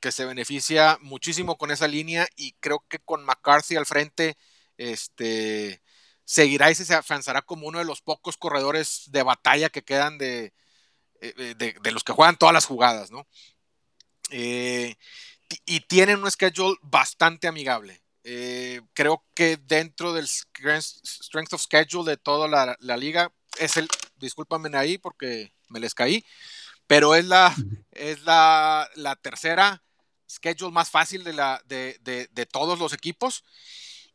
[0.00, 4.36] que se beneficia muchísimo con esa línea y creo que con McCarthy al frente,
[4.76, 5.80] este,
[6.26, 10.52] seguirá y se afianzará como uno de los pocos corredores de batalla que quedan de,
[11.22, 13.28] eh, de, los que juegan todas las jugadas, ¿no?
[14.32, 14.96] Eh,
[15.66, 18.02] y tienen un schedule bastante amigable.
[18.24, 23.88] Eh, creo que dentro del strength of schedule de toda la, la liga es el,
[24.16, 26.24] discúlpame ahí porque me les caí,
[26.86, 27.54] pero es la,
[27.90, 29.82] es la, la tercera
[30.30, 33.44] schedule más fácil de, la, de, de, todos los equipos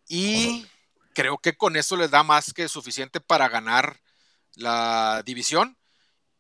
[0.08, 0.65] y
[1.13, 3.99] creo que con eso les da más que suficiente para ganar
[4.56, 5.76] la división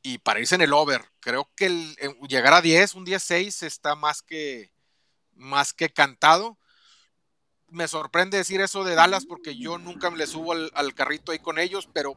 [0.07, 1.01] y para irse en el over.
[1.19, 1.95] Creo que el,
[2.29, 4.71] llegar a 10, un 10-6 está más que,
[5.35, 6.57] más que cantado.
[7.67, 11.33] Me sorprende decir eso de Dallas porque yo nunca me le subo al, al carrito
[11.33, 12.15] ahí con ellos, pero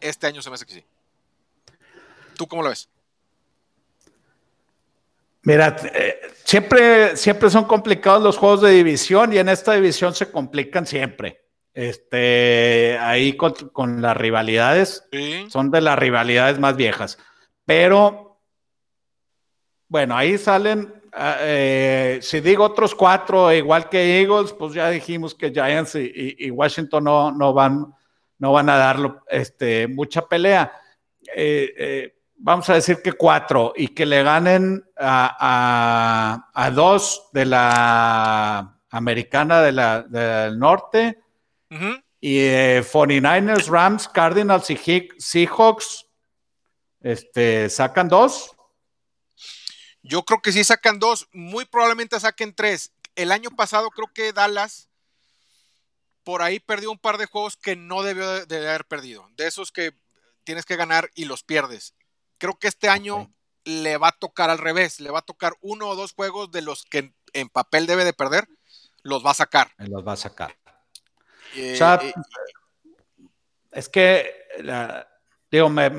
[0.00, 0.84] este año se me hace que sí.
[2.36, 2.88] ¿Tú cómo lo ves?
[5.42, 10.30] Mira, eh, siempre, siempre son complicados los juegos de división y en esta división se
[10.30, 11.45] complican siempre.
[11.76, 15.06] Este, ahí con, las rivalidades,
[15.50, 17.18] son de las rivalidades más viejas.
[17.66, 18.40] Pero,
[19.86, 25.34] bueno, ahí salen, ah, eh, si digo otros cuatro, igual que Eagles, pues ya dijimos
[25.34, 27.92] que Giants y, Washington no, no, van,
[28.38, 30.72] no van a dar este, mucha pelea.
[31.36, 39.60] eh, vamos a decir que cuatro, y que le ganen a, dos de la americana
[39.60, 41.20] de la, del norte,
[42.20, 46.06] y 49ers, Rams, Cardinals y Seahawks,
[47.00, 48.52] este, ¿sacan dos?
[50.02, 52.92] Yo creo que sí sacan dos, muy probablemente saquen tres.
[53.14, 54.88] El año pasado creo que Dallas
[56.22, 59.28] por ahí perdió un par de juegos que no debió de haber perdido.
[59.36, 59.92] De esos que
[60.42, 61.94] tienes que ganar y los pierdes.
[62.38, 63.32] Creo que este año
[63.64, 66.62] le va a tocar al revés, le va a tocar uno o dos juegos de
[66.62, 68.48] los que en papel debe de perder,
[69.02, 69.72] los va a sacar.
[69.78, 70.56] Los va a sacar.
[71.56, 72.14] Eh, eh,
[73.72, 74.30] es que,
[75.50, 75.90] digo, me,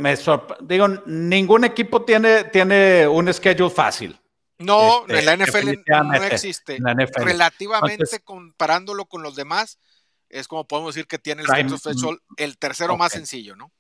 [0.62, 4.20] digo, ningún equipo tiene, tiene un schedule fácil.
[4.60, 6.78] No, en la este, NFL no existe.
[7.16, 9.80] Relativamente comparándolo con los demás,
[10.30, 13.72] es como podemos decir que tiene el, el tercero más sencillo, ¿no?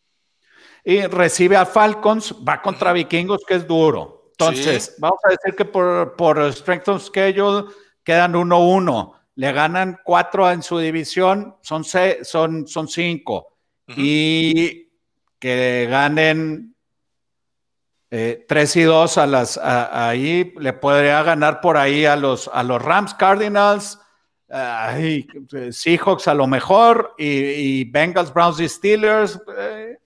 [0.87, 4.31] y recibe a Falcons, va contra Vikingos, que es duro.
[4.31, 7.65] Entonces, vamos a decir que por, por Strength of Schedule
[8.05, 9.16] quedan 1-1.
[9.37, 13.47] Le ganan 4 en su división, son, son, son 5.
[13.95, 14.89] Y
[15.39, 16.75] que ganen
[18.09, 22.63] 3 eh, y 2 a las, ahí, le podría ganar por ahí a los, a
[22.63, 23.99] los Rams Cardinals.
[25.71, 29.39] Seahawks a lo mejor y, Bengals, Browns y Steelers.
[29.57, 29.97] Eh,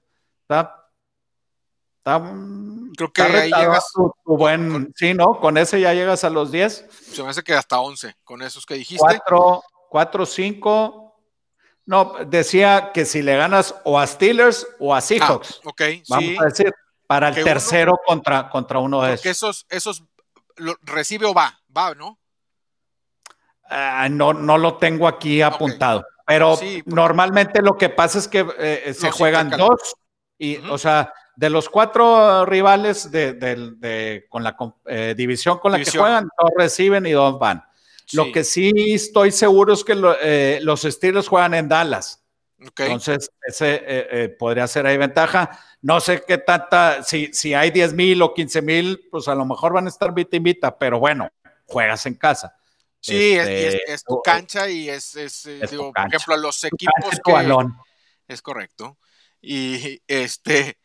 [2.96, 3.92] Creo que ahí llegas.
[3.94, 5.40] Tu, buen, sí, ¿no?
[5.40, 6.86] Con ese ya llegas a los 10.
[7.14, 9.00] Se me hace que hasta 11, con esos que dijiste.
[9.00, 11.16] 4, 4, 5.
[11.86, 15.62] No, decía que si le ganas o a Steelers o a Seahawks.
[15.64, 16.74] Ah, ok, Vamos a decir,
[17.08, 19.26] para el tercero contra, contra uno de esos.
[19.26, 20.04] esos, esos
[20.84, 22.20] recibe o va, va, ¿no?
[23.70, 26.06] Ah, no, no lo tengo aquí apuntado.
[26.26, 29.96] Pero normalmente lo que pasa es que eh, se juegan dos
[30.38, 35.90] y, o sea, de los cuatro rivales de, con la eh, división con la que
[35.90, 37.66] juegan, dos reciben y dos van.
[38.12, 42.24] Lo que sí estoy seguro es que eh, los estilos juegan en Dallas.
[42.60, 45.60] Entonces, ese eh, podría ser ahí ventaja.
[45.82, 49.44] No sé qué tanta, si, si hay 10 mil o 15 mil, pues a lo
[49.44, 51.28] mejor van a estar vita y pero bueno,
[51.66, 52.56] juegas en casa.
[53.00, 55.18] Sí, es, tu cancha y es,
[55.72, 57.68] digo, por ejemplo, los equipos que...
[58.28, 59.00] Es correcto.
[59.42, 60.78] Y este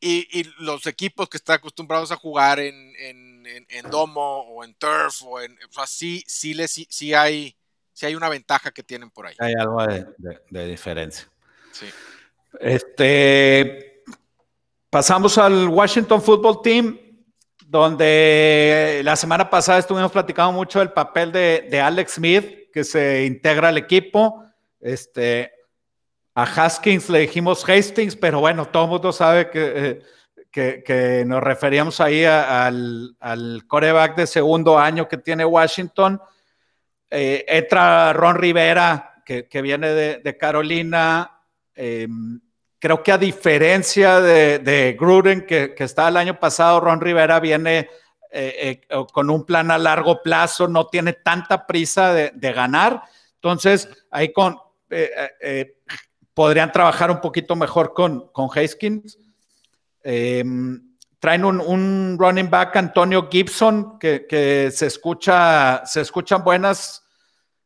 [0.00, 5.40] y, los equipos que están acostumbrados a jugar en, en, domo o en turf, o,
[5.40, 7.56] en, o sea, sí, sí, sí, hay,
[7.92, 9.34] sí hay una ventaja que tienen por ahí.
[9.38, 11.28] Hay algo de, diferencia.
[11.72, 11.86] Sí.
[12.60, 14.02] Este,
[14.90, 16.98] pasamos al Washington Football Team,
[17.66, 23.24] donde la semana pasada estuvimos platicando mucho del papel de, de Alex Smith, que se
[23.24, 24.44] integra al equipo.
[24.80, 25.55] Este,
[26.36, 30.02] a Haskins le dijimos Hastings, pero bueno, todo mundo sabe que,
[30.52, 36.20] eh, que, nos referíamos ahí al, al, coreback de segundo año que tiene Washington.
[37.08, 41.40] Eh, entra Ron Rivera, que, viene de, Carolina.
[41.74, 42.38] Em,
[42.78, 47.88] creo que a diferencia de, Gruden, que, que está el año pasado, Ron Rivera viene
[48.30, 53.04] eh, con un plan a largo plazo, no tiene tanta prisa de, ganar.
[53.36, 54.58] Entonces, ahí con,
[56.36, 59.18] podrían trabajar un poquito mejor con, con Haskins.
[60.04, 60.82] Em,
[61.18, 67.02] traen un, running back, Antonio Gibson, que, se escucha, se escuchan buenas,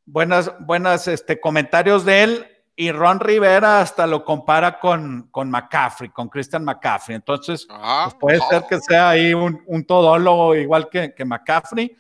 [0.07, 2.47] buenas, buenas este, comentarios de él.
[2.77, 7.17] Y Ron Rivera hasta lo compara con, con McCaffrey, con Christian McCaffrey.
[7.17, 11.93] Entonces, ah, pues puede ser que sea ahí un, un todólogo igual que, que McCaffrey.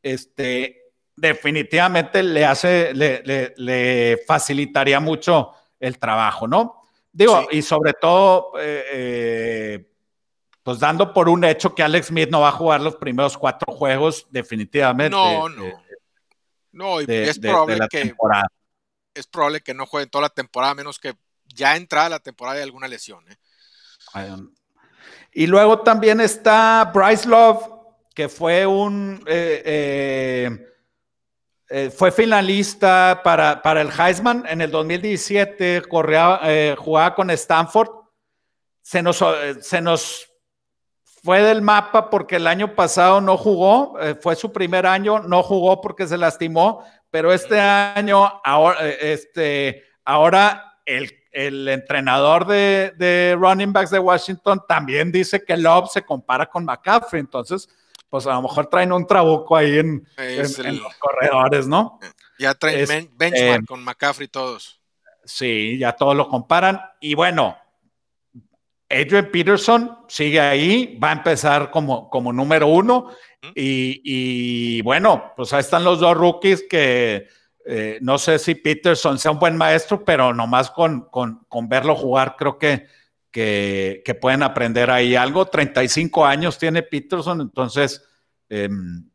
[0.00, 3.24] Este, definitivamente le hace, le,
[3.56, 6.80] le facilitaría mucho el trabajo, ¿no?
[7.12, 9.90] Digo, y sobre todo, eh, eh,
[10.62, 13.72] pues dando por un hecho que Alex Smith no va a jugar los primeros cuatro
[13.74, 15.10] juegos, definitivamente.
[15.10, 15.64] No, no.
[16.72, 18.14] no, y es probable que
[19.14, 21.14] es probable que no juegue toda la temporada, menos que
[21.44, 23.22] ya entrada la temporada de alguna lesión.
[23.28, 23.36] ¿eh?
[25.32, 27.62] Y luego también está Bryce Love,
[28.14, 30.71] que fue un eh,
[31.90, 37.88] fue finalista para, para, el Heisman en el 2017, corría, eh, jugaba con Stanford.
[38.82, 40.28] Se nos, eh, se nos
[41.22, 45.80] fue del mapa porque el año pasado no jugó, fue su primer año, no jugó
[45.80, 53.72] porque se lastimó, pero este año, ahora, este, ahora el, el entrenador de, de, running
[53.72, 57.68] backs de Washington también dice que Love se compara con McCaffrey, entonces
[58.12, 61.98] pues a lo mejor traen un trabuco ahí en, los corredores, ¿no?
[62.38, 64.82] Ya traen benchmark con McCaffrey todos.
[65.24, 66.78] Sí, ya todos lo comparan.
[67.00, 67.56] Y bueno,
[68.90, 73.12] Adrian Peterson sigue ahí, va a empezar como, como número uno.
[73.54, 77.28] Y, bueno, pues ahí están los dos rookies que
[77.64, 81.96] eh, no sé si Peterson sea un buen maestro, pero nomás con, con, con verlo
[81.96, 82.88] jugar creo que
[83.32, 85.46] que, pueden aprender ahí algo.
[85.46, 88.04] 35 años tiene Peterson, entonces...
[88.48, 89.10] Em,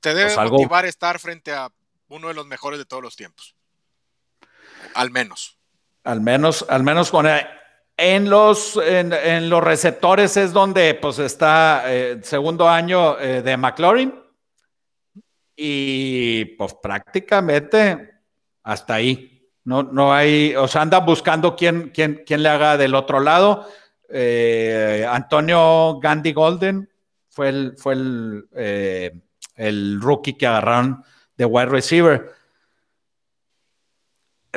[0.00, 1.70] Te debe pues motivar estar frente a
[2.08, 3.56] uno de los mejores de todos los tiempos.
[4.94, 5.58] Al menos.
[6.04, 7.26] Al menos, al menos con...
[7.96, 13.56] En los, en, los receptores es donde pues está el eh, segundo año eh, de
[13.56, 14.14] McLaurin
[15.54, 18.22] y pues prácticamente
[18.62, 19.31] hasta ahí.
[19.64, 23.66] No, no hay, o sea, andan buscando quién, quién, quién le haga del otro lado.
[24.08, 26.88] Eh, Antonio Gandhi Golden
[27.28, 29.12] fue el, fue el, eh,
[29.56, 31.04] el rookie que agarraron
[31.36, 32.32] de wide receiver.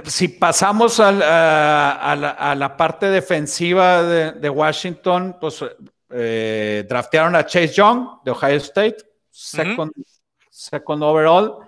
[0.03, 5.63] Si pasamos a, la, parte defensiva de, Washington, pues
[6.09, 8.97] eh, draftearon a Chase Young de Ohio State,
[9.31, 9.93] second,
[10.49, 11.64] second overall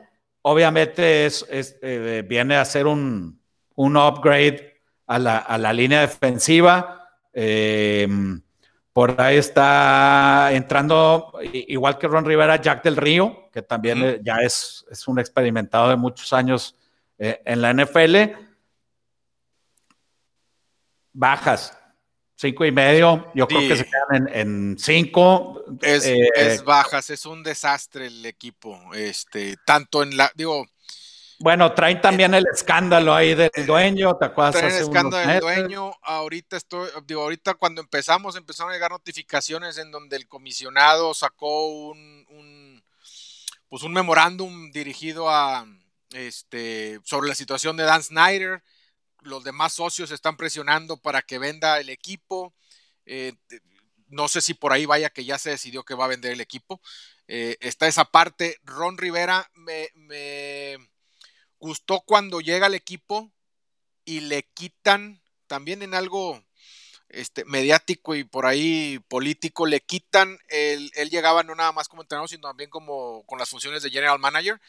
[0.48, 3.42] obviamente es, eh, viene a ser un,
[3.76, 7.10] upgrade a la, línea defensiva.
[7.34, 8.08] Eh,
[8.94, 14.38] por ahí está entrando, igual que Ron Rivera, Jack del Río, que también eh, ya
[14.38, 16.76] es, es, un experimentado de muchos años
[17.20, 18.16] en la NFL.
[21.14, 21.77] Bajas,
[22.39, 25.65] Cinco y medio, yo creo que se quedan en, cinco.
[25.82, 28.80] Es, eh, bajas, es un desastre el equipo.
[28.93, 30.67] Este, tanto en la, digo.
[31.39, 34.56] Bueno, traen también el escándalo ahí del dueño, ¿te acuerdas?
[34.56, 35.91] Traen el escándalo del dueño.
[36.04, 41.67] Ahorita estoy, digo, ahorita cuando empezamos, empezaron a llegar notificaciones en donde el comisionado sacó
[41.89, 42.84] un, un
[43.67, 45.65] pues un memorándum dirigido a
[46.12, 48.62] este sobre la situación de Dan Snyder
[49.28, 52.54] los demás socios están presionando para que venda el equipo.
[53.06, 53.34] Eh,
[54.08, 56.41] no sé si por ahí vaya que ya se decidió que va a vender el
[56.41, 56.82] equipo.
[57.28, 58.60] Eh, está esa parte.
[58.64, 60.78] Ron Rivera me,
[61.60, 63.32] gustó cuando llega al equipo
[64.06, 66.43] y le quitan también en algo
[67.10, 72.30] este, mediático y por ahí político, le quitan, él llegaba no nada más como entrenador,
[72.30, 74.62] sino también como con las funciones de general manager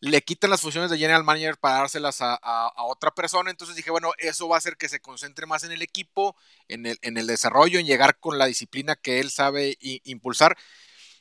[0.00, 3.50] le quitan las funciones de general manager para dárselas a, otra persona.
[3.50, 6.36] Entonces dije, bueno, eso va a hacer que se concentre más en el equipo,
[6.68, 10.56] en el, desarrollo, en llegar con la disciplina que él sabe impulsar.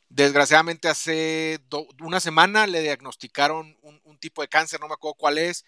[0.10, 1.60] Desgraciadamente hace
[2.00, 5.66] una semana le diagnosticaron un, tipo de cáncer, no me acuerdo cuál es.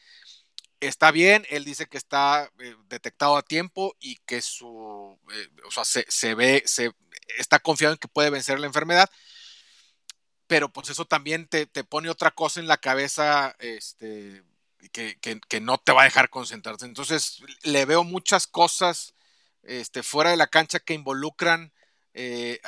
[0.79, 5.71] Está bien, él dice que está eh, detectado a tiempo y que su, eh, o
[5.71, 6.91] sea, se, ve, se
[7.39, 9.09] está confiado en que puede vencer la enfermedad,
[10.47, 14.43] pero pues eso también te, pone otra cosa en la cabeza, este,
[14.91, 16.85] que, que, no te va a dejar concentrarte.
[16.85, 19.13] Entonces, le veo muchas cosas
[19.63, 21.73] este, fuera de la cancha que involucran
[22.13, 22.59] eh,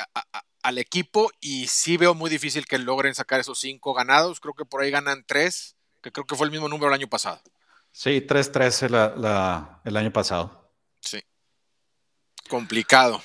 [0.63, 4.39] al equipo y sí veo muy difícil que logren sacar esos cinco ganados.
[4.39, 7.07] Creo que por ahí ganan tres, que creo que fue el mismo número el año
[7.07, 7.41] pasado.
[7.91, 10.71] Sí, 3-3 el año pasado.
[10.99, 11.19] Sí.
[12.47, 13.21] Complicado.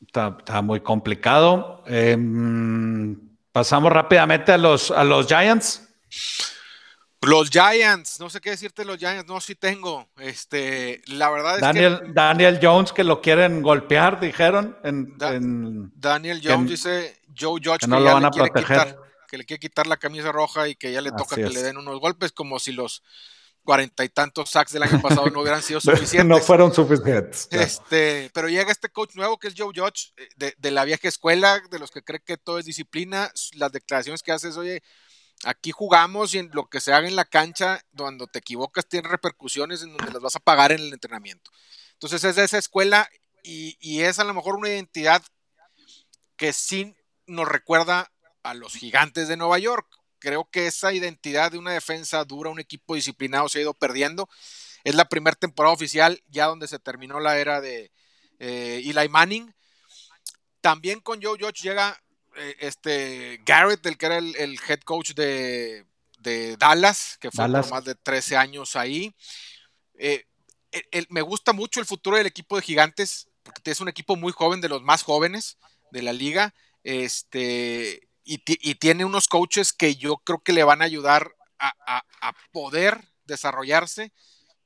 [0.00, 1.82] Está, muy complicado.
[1.86, 5.88] Em, pasamos rápidamente a los, a los Giants.
[7.20, 10.08] Los Giants, no sé qué decirte los Giants, no, sí tengo.
[10.16, 12.12] Este, la verdad es Daniel, que.
[12.12, 14.76] Daniel Jones que lo quieren golpear, dijeron.
[15.94, 18.96] Daniel Jones dice Joe Judge que, no lo van a proteger.
[19.28, 21.76] que le quiere quitar la camisa roja y que ya le toca que le den
[21.76, 23.04] unos golpes, como si los
[23.62, 26.26] cuarenta y tantos sacks del año pasado no hubieran sido suficientes.
[26.26, 27.48] no fueron suficientes.
[27.50, 31.08] Este, pero llega este coach nuevo que es Joe Judge, eh, de, de la vieja
[31.08, 33.30] escuela, de los que cree que todo es disciplina.
[33.54, 34.82] Las declaraciones que hace es, oye,
[35.44, 39.08] Aquí jugamos y en lo que se haga en la cancha, cuando te equivocas, tiene
[39.08, 41.50] repercusiones en donde las vas a pagar en el entrenamiento.
[41.94, 43.08] Entonces es de esa escuela
[43.42, 45.22] y, es a lo mejor una identidad
[46.36, 46.94] que sí
[47.26, 48.12] nos recuerda
[48.44, 49.86] a los gigantes de Nueva York.
[50.22, 54.28] Creo que esa identidad de una defensa dura, un equipo disciplinado se ha ido perdiendo.
[54.84, 57.90] Es la primera temporada oficial ya donde se terminó la era de
[58.38, 59.52] eh, Eli Manning.
[60.60, 62.00] También con Joe Judge llega
[62.36, 65.84] eh, este Garrett, el que era el, head coach de,
[66.56, 69.12] Dallas, que fue por más de 13 años ahí.
[69.98, 70.24] Eh,
[71.08, 74.60] me gusta mucho el futuro del equipo de Gigantes, porque es un equipo muy joven,
[74.60, 75.58] de los más jóvenes
[75.90, 76.54] de la liga.
[76.84, 78.38] Este, y,
[78.76, 82.02] tiene unos coaches que yo creo que le van a ayudar a,
[82.52, 84.12] poder desarrollarse.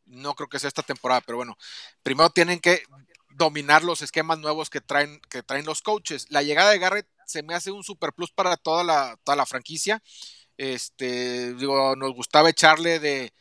[0.04, 1.56] No creo que sea esta temporada, pero bueno,
[2.02, 2.82] primero tienen que
[3.30, 6.26] dominar los esquemas nuevos que traen, que traen los coaches.
[6.30, 9.46] La llegada de Garrett se me hace un super plus para toda la, toda la
[9.46, 10.02] franquicia.
[10.56, 13.34] Este, digo, nos gustaba echarle de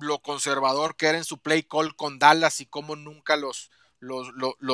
[0.00, 3.70] lo conservador que era en su play call con Dallas y cómo nunca los,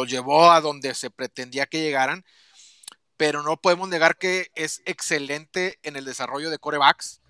[0.06, 2.24] llevó a donde se pretendía que llegaran.
[3.20, 7.20] Pero no podemos negar que es excelente en el desarrollo de corebacks.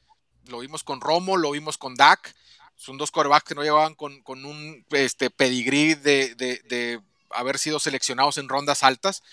[0.46, 2.32] Lo vimos con Romo, lo vimos con Dak.
[2.76, 8.38] Son dos corebacks que no llevaban con, un este, pedigrí de, de haber sido seleccionados
[8.38, 9.24] en rondas altas.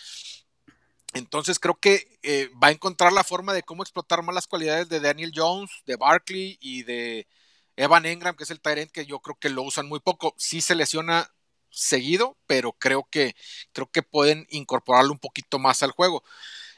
[1.13, 4.89] Entonces creo que eh, va a encontrar la forma de cómo explotar más las cualidades
[4.89, 7.27] de Daniel Jones, de Barkley y de
[7.75, 10.33] Evan Engram, que es el Tyrant que yo creo que lo usan muy poco.
[10.39, 11.31] Sí se lesiona
[11.77, 13.35] seguido, pero creo que,
[13.73, 16.23] creo que pueden incorporarlo un poquito más al juego.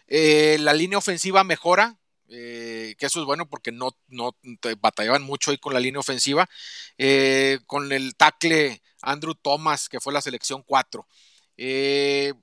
[0.08, 1.98] Eh, la línea ofensiva mejora,
[2.30, 4.36] eh, que eso es bueno porque no, no
[4.80, 6.50] batallaban mucho ahí con la línea ofensiva.
[7.68, 11.08] con el tackle Andrew Thomas, que fue la selección 4.
[11.58, 12.34] Eh,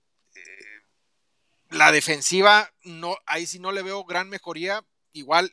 [1.71, 4.85] la defensiva, no, ahí sí no le veo gran mejoría.
[5.13, 5.53] Igual,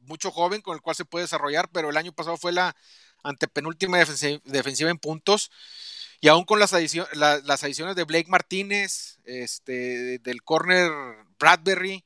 [0.00, 2.76] mucho joven con el cual se puede desarrollar, pero el año pasado fue la
[3.22, 5.50] antepenúltima defensiva en puntos.
[6.24, 10.90] Y aún con las, las adiciones de Blake Martínez, este, del corner
[11.38, 12.02] Bradbury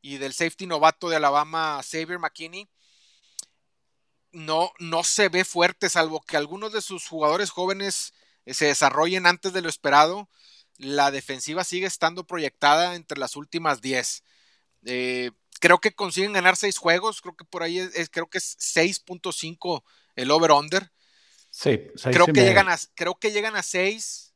[0.00, 2.68] y del safety novato de Alabama, Xavier McKinney,
[4.30, 8.14] no, no se ve fuerte, salvo que algunos de sus jugadores jóvenes
[8.44, 10.28] eh, se desarrollen antes de lo esperado
[10.78, 14.22] la defensiva sigue estando proyectada entre las últimas 10.
[14.84, 18.56] Eh, creo que consiguen ganar 6 juegos, creo que por ahí es, creo que es
[18.60, 19.82] 6.5
[20.14, 20.92] el over-under.
[21.56, 24.34] Sí, creo, que llegan a, creo que llegan a 6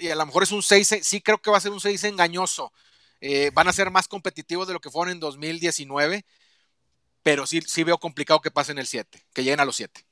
[0.00, 2.02] y a lo mejor es un 6, sí creo que va a ser un 6
[2.02, 2.72] engañoso.
[3.20, 6.24] Eh, van a ser más competitivos de lo que fueron en 2019,
[7.22, 10.04] pero sí, sí veo complicado que pasen el 7, que lleguen a los 7.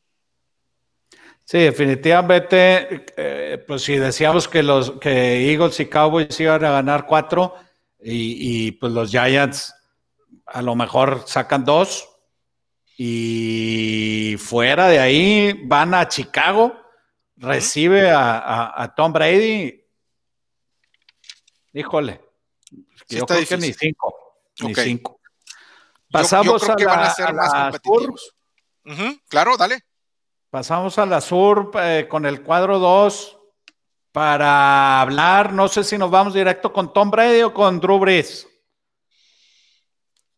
[1.45, 7.05] Sí, definitivamente, eh, pues si decíamos que los que Eagles y Cowboys iban a ganar
[7.05, 7.57] cuatro
[8.01, 9.75] y, pues los Giants
[10.47, 12.14] a lo mejor sacan dos
[12.97, 16.76] y fuera de ahí van a Chicago,
[17.36, 19.84] recibe a, Tom Brady.
[21.72, 22.20] Híjole,
[23.09, 25.20] yo creo que ni cinco, ni cinco.
[26.11, 28.34] Pasamos a, que van a ser más competitivos.
[29.28, 29.80] claro, dale.
[30.51, 33.38] Pasamos a la sur eh, con el cuadro 2
[34.12, 38.47] para hablar, no sé si nos vamos directo con Tom Brady o con Drew Brees.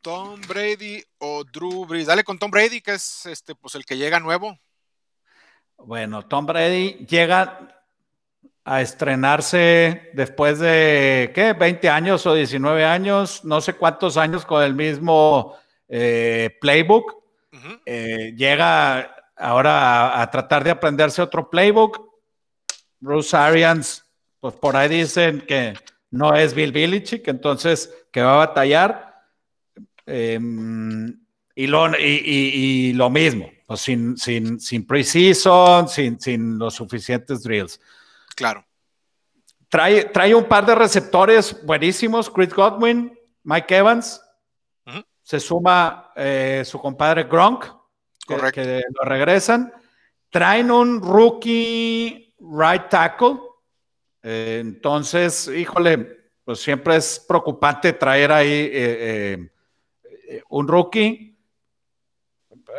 [0.06, 2.06] Tom Brady o Drew Brees.
[2.06, 4.56] Dale con Tom Brady, que es este, pues el que llega nuevo.
[5.78, 7.82] Bueno, Tom Brady llega
[8.64, 11.54] a estrenarse después de, ¿qué?
[11.54, 15.56] 20 años o 19 años, no sé cuántos años con el mismo
[15.88, 17.24] eh, playbook.
[17.84, 22.12] Eh, llega ahora a, tratar de aprenderse otro playbook.
[23.00, 24.06] Bruce Arians,
[24.38, 25.74] pues por ahí dicen que
[26.12, 29.15] no es Bill Belichick, entonces que va a batallar.
[30.06, 31.20] Em,
[31.54, 37.80] y, lo, y, lo mismo, pues sin, sin, sin preseason, sin, sin los suficientes drills.
[38.36, 38.64] Claro.
[39.68, 44.22] Trae, trae un par de receptores buenísimos, Chris Godwin, Mike Evans.
[45.22, 47.64] Se suma eh, su compadre Gronk,
[48.28, 49.72] que, lo regresan.
[50.30, 53.38] Traen un rookie right tackle.
[54.22, 59.50] Eh, entonces, híjole, pues siempre es preocupante traer ahí eh,
[60.48, 61.36] un rookie.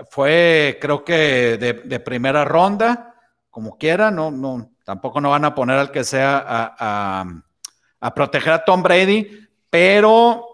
[0.09, 3.15] Fue, creo que de, de primera ronda,
[3.49, 6.41] como quiera, no, no, Tampoco no van a poner al que sea
[6.79, 10.45] a, proteger a Tom Brady, pero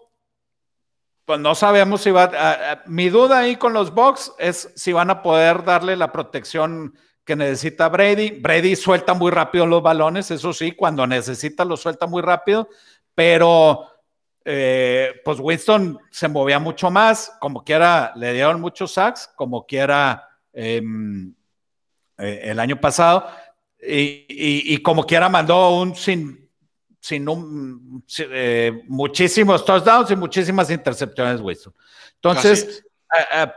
[1.24, 2.32] pues no sabemos si va.
[2.34, 6.98] A, mi duda ahí con los Bucks es si van a poder darle la protección
[7.24, 8.40] que necesita Brady.
[8.42, 12.68] Brady suelta muy rápido los balones, eso sí, cuando necesita los suelta muy rápido,
[13.14, 13.86] pero
[14.46, 20.28] eh, pues Winston se movía mucho más, como quiera, le dieron muchos sacks, como quiera
[20.52, 21.34] em,
[22.18, 23.28] eh, el año pasado.
[23.86, 26.50] Y, como quiera mandó un sin,
[27.00, 31.74] sin un, eh, muchísimos touchdowns y muchísimas intercepciones, Wilson.
[32.16, 32.86] Entonces,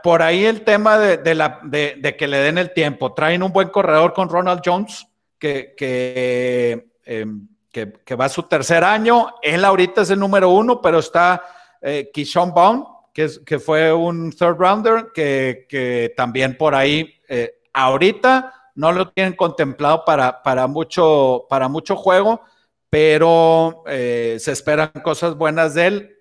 [0.03, 3.13] por ahí el tema de, la, de, que le den el tiempo.
[3.13, 5.07] Traen un buen corredor con Ronald Jones,
[5.39, 6.87] que, que,
[7.71, 9.35] que, va a su tercer año.
[9.41, 11.43] Él ahorita es el número uno, pero está
[11.81, 17.13] eh, Keyshawn Bond, que, que fue un third rounder, que, también por ahí
[17.73, 22.41] ahorita no lo tienen contemplado para, para, mucho, para mucho juego,
[22.91, 26.15] pero eh, se esperan cosas buenas de él,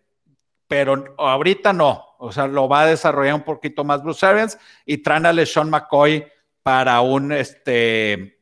[0.66, 4.98] pero ahorita no, o sea, lo va a desarrollar un poquito más Bruce Arians y
[4.98, 6.26] traen a LeSean McCoy
[6.62, 8.40] para un, este,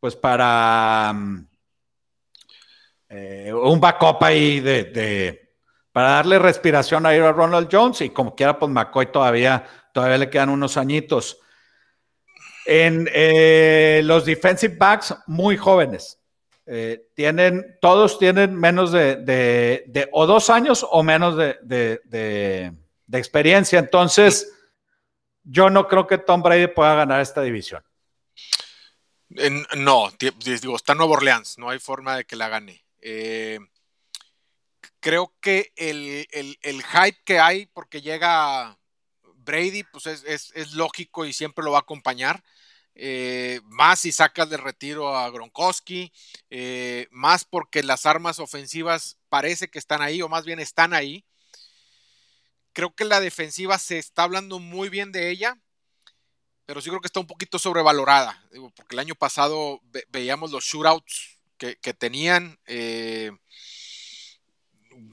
[0.00, 1.46] pues para mm,
[3.12, 5.50] eh, un backup ahí de,
[5.90, 10.30] para darle respiración a a Ronald Jones y como quiera, pues McCoy todavía, todavía le
[10.30, 11.40] quedan unos añitos.
[12.66, 16.20] En eh, los defensive backs muy jóvenes.
[16.66, 22.72] Eh, tienen, todos tienen menos de, o dos años o menos de,
[23.12, 23.80] experiencia.
[23.80, 24.52] Entonces,
[25.42, 27.82] yo no creo que Tom Brady pueda ganar esta división.
[29.76, 30.10] no,
[30.44, 32.84] digo, está Nuevo Orleans, no hay forma de que la gane.
[33.00, 33.58] Eh,
[35.00, 36.26] creo que el,
[36.82, 38.78] hype que hay porque llega
[39.36, 42.42] Brady, pues es, es, lógico y siempre lo va a acompañar.
[42.94, 46.12] Eh, más si sacas de retiro a Gronkowski,
[46.50, 51.24] eh, más porque las armas ofensivas parece que están ahí, o más bien están ahí.
[52.72, 55.58] Creo que la defensiva se está hablando muy bien de ella,
[56.66, 58.44] pero sí creo que está un poquito sobrevalorada,
[58.76, 62.58] porque el año pasado veíamos los shootouts que, tenían.
[62.66, 63.30] Eh,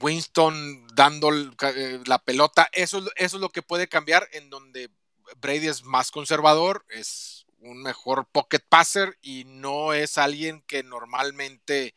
[0.00, 4.90] Winston dando la pelota, eso, eso es lo que puede cambiar en donde
[5.38, 11.94] Brady es más conservador, es un mejor pocket passer y no es alguien que normalmente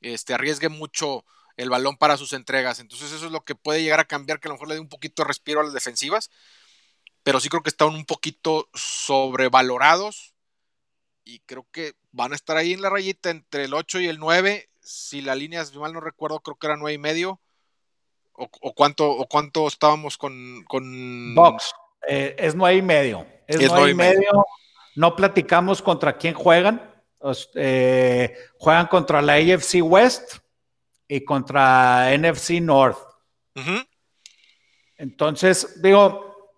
[0.00, 1.24] este, arriesgue mucho
[1.56, 2.78] el balón para sus entregas.
[2.78, 4.80] Entonces eso es lo que puede llegar a cambiar, que a lo mejor le dé
[4.80, 6.30] un poquito de respiro a las defensivas,
[7.22, 10.34] pero sí creo que están un poquito sobrevalorados
[11.30, 14.18] y creo que van a estar ahí en la rayita entre el 8 y el
[14.18, 14.68] 9.
[14.80, 17.40] Si la línea, si mal no recuerdo, creo que era 9 y medio.
[18.32, 20.64] ¿O, cuánto, o cuánto estábamos con...
[20.66, 21.34] con...
[21.34, 21.72] Box.
[22.08, 23.26] Eh, es 9 y medio.
[23.46, 24.46] Es, 9 y medio.
[24.96, 26.90] No platicamos contra quién juegan.
[27.54, 30.38] Eh, juegan contra la AFC West
[31.06, 32.98] y contra NFC North.
[34.96, 36.50] Entonces, digo,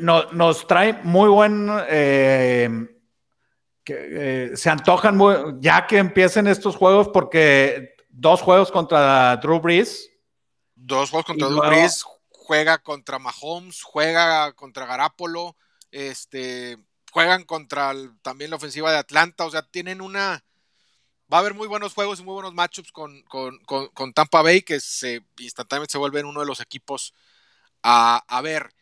[0.00, 1.70] nos trae muy buen.
[1.88, 2.91] Eh,
[3.84, 9.60] que, eh, se antojan muy, ya que empiecen estos juegos, porque dos juegos contra Drew
[9.60, 10.10] Brees.
[10.74, 15.56] Dos juegos contra Drew Brees, juega contra Mahomes, juega contra Garapolo.
[15.90, 16.78] Este,
[17.12, 20.44] juegan contra también la ofensiva de Atlanta, o sea, tienen una...
[21.32, 24.80] Va a haber muy buenos juegos y muy buenos matchups con, con, Tampa Bay, que
[24.80, 27.14] se instantáneamente se vuelven uno de los equipos
[27.82, 28.74] a, ver.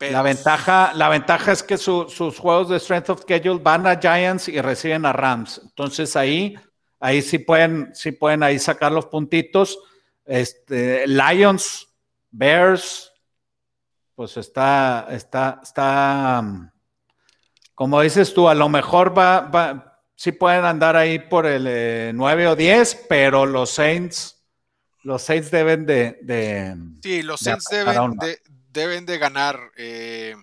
[0.00, 4.48] La, ventaja, la ventaja es que sus juegos de Strength of Schedule van a Giants
[4.48, 5.60] y reciben a Rams.
[5.62, 6.56] Entonces ahí,
[7.00, 9.78] ahí sí pueden, sí pueden ahí sacar los puntitos.
[10.24, 11.88] Este, Lions,
[12.30, 13.12] Bears,
[14.14, 16.72] pues está, está, está,
[17.74, 22.46] como dices tú, a lo mejor va, sí pueden andar ahí por el 9 eh,
[22.46, 24.42] o 10, pero los Saints,
[25.02, 26.76] los Saints deben de...
[27.02, 28.38] sí, los Saints deben de,
[28.74, 30.36] deben de, ganar eh,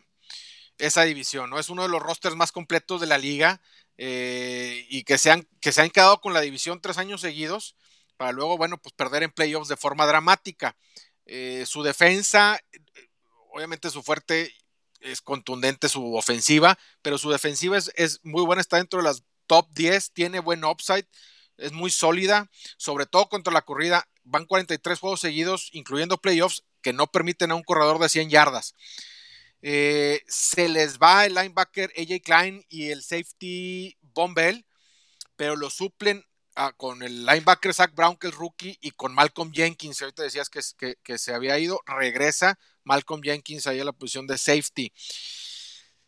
[0.79, 1.59] esa división, ¿no?
[1.59, 3.61] Es uno de los rosters más completos de la liga
[3.97, 7.75] eh, y que se, han, que se han quedado con la división tres años seguidos
[8.17, 10.75] para luego, bueno, pues perder en playoffs de forma dramática.
[11.65, 12.59] su defensa,
[13.51, 14.53] obviamente su fuerte
[15.01, 19.23] es contundente su ofensiva, pero su defensiva es, es, muy buena, está dentro de las
[19.47, 21.07] top 10, tiene buen upside,
[21.57, 24.07] es muy sólida, sobre todo contra la corrida.
[24.23, 28.75] Van 43 juegos seguidos, incluyendo playoffs, que no permiten a un corredor de 100 yardas.
[29.61, 34.65] Eh, se les va el linebacker AJ Klein y el safety Bombell,
[35.35, 39.51] pero lo suplen ah, con el linebacker Zach Brown, que es rookie, y con Malcolm
[39.51, 40.01] Jenkins.
[40.01, 44.91] Ahorita decías que, se había ido, regresa Malcolm Jenkins ahí a la posición de safety.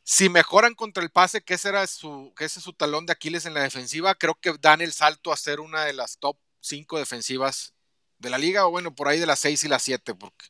[0.05, 3.13] Si mejoran contra el pase, que ese, era su, que ese es su talón de
[3.13, 6.37] Aquiles en la defensiva, creo que dan el salto a ser una de las top
[6.59, 7.72] 5 defensivas
[8.23, 10.45] de la liga, o bueno, por ahí de las 6 y las 7, porque,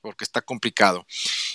[0.00, 1.06] porque está complicado.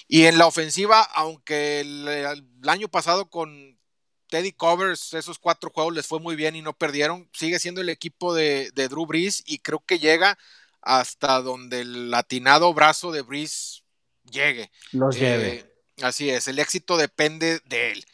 [0.08, 3.80] Y en la ofensiva, aunque el, año pasado con
[4.28, 7.90] Teddy Covers, esos cuatro juegos les fue muy bien y no perdieron, sigue siendo el
[7.90, 10.38] equipo de, de Drew Brees y creo que llega
[10.82, 13.84] hasta donde el latinado brazo de Brees
[14.30, 14.72] llegue.
[14.92, 15.56] Los lleve.
[15.56, 18.06] Eh, Así es, el éxito depende de él.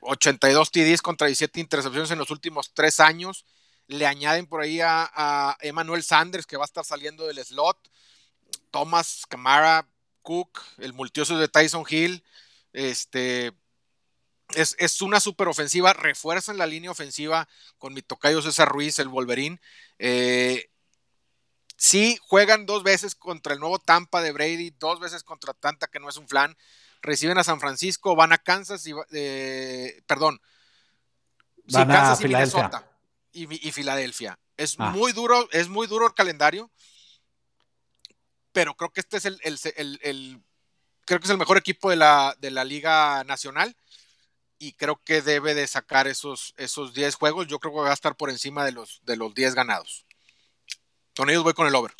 [0.00, 3.46] 82 eh, TDs contra 17 intercepciones en los últimos tres años.
[3.86, 7.78] Le añaden por ahí a, Emmanuel Sanders, que va a estar saliendo del slot.
[8.70, 9.86] Thomas, Camara,
[10.22, 12.24] Cook, el multioso de Tyson Hill.
[12.72, 13.52] Este,
[14.54, 15.92] es, una super ofensiva.
[15.92, 19.60] Refuerzan la línea ofensiva con mi tocayo César Ruiz, el Wolverine.
[19.98, 20.70] Eh,
[21.76, 25.98] Sí, juegan dos veces contra el nuevo Tampa de Brady, dos veces contra Tanta, que
[25.98, 26.56] no es un flan.
[27.02, 30.40] Reciben a San Francisco, van a Kansas y, eh, perdón,
[31.64, 32.93] van Kansas y Minnesota
[33.34, 34.38] y, Filadelfia.
[34.56, 34.90] Es ah.
[34.90, 36.70] muy duro, es muy duro el calendario,
[38.52, 39.38] pero creo que este es el,
[41.04, 43.76] creo que es el mejor equipo de la, de la Liga Nacional
[44.58, 47.48] y creo que debe de sacar esos, esos 10 juegos.
[47.48, 50.06] Yo creo que va a estar por encima de los, de los 10 ganados.
[51.16, 51.92] Con ellos voy con el over.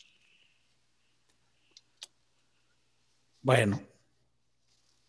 [3.43, 3.83] Bueno,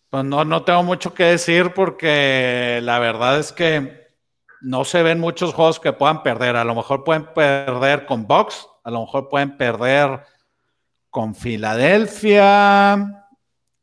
[0.10, 4.05] pues no, no tengo mucho que decir porque la verdad es que
[4.66, 6.56] no se ven muchos juegos que puedan perder.
[6.56, 10.22] A lo mejor pueden perder con Box, a lo mejor pueden perder
[11.12, 13.28] con Filadelfia,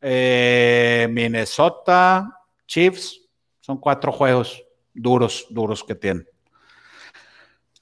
[0.00, 3.20] eh, Minnesota, Chiefs.
[3.60, 4.60] Son cuatro juegos
[4.92, 6.26] duros, duros que tienen.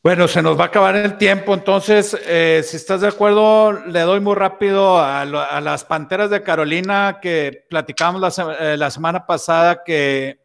[0.03, 4.01] Bueno, se nos va a acabar el tiempo, entonces, eh, si estás de acuerdo, le
[4.01, 10.40] doy muy rápido a, las Panteras de Carolina que platicamos la, eh, semana pasada que,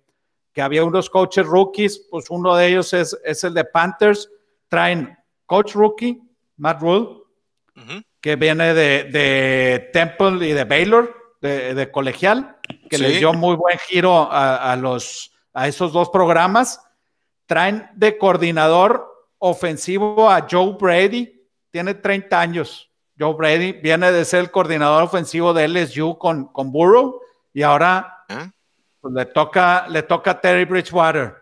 [0.61, 4.29] había unos coaches rookies, pues uno de ellos es, el de Panthers,
[4.69, 6.21] traen coach rookie,
[6.57, 7.23] Matt Rule,
[8.21, 12.57] que viene de, Temple y de Baylor, de, colegial,
[12.89, 16.81] que le dio muy buen giro a, los, a esos dos programas.
[17.45, 19.05] Traen de coordinador
[19.37, 21.47] ofensivo a Joe Brady.
[21.69, 22.91] Tiene 30 años.
[23.19, 27.21] Joe Brady viene de ser el coordinador ofensivo de LSU con, con Burrow
[27.53, 28.49] y ahora ¿Eh?
[29.05, 31.35] Pues, le, toca, le toca a Terry Bridgewater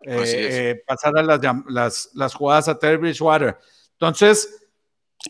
[0.00, 3.58] eh, eh, pasar las, las, jugadas a Terry Bridgewater.
[3.92, 4.70] Entonces,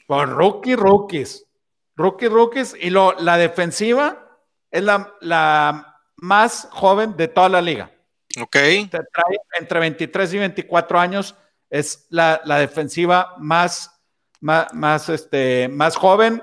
[0.06, 1.44] por rookie, rookies,
[1.96, 4.38] rookie, rookies y lo, la defensiva
[4.70, 7.90] es la, la más joven de toda la liga.
[8.40, 8.54] Ok.
[8.54, 11.34] entre 23 y 24 años
[11.70, 14.00] es la, defensiva más,
[14.40, 16.40] más, este, más joven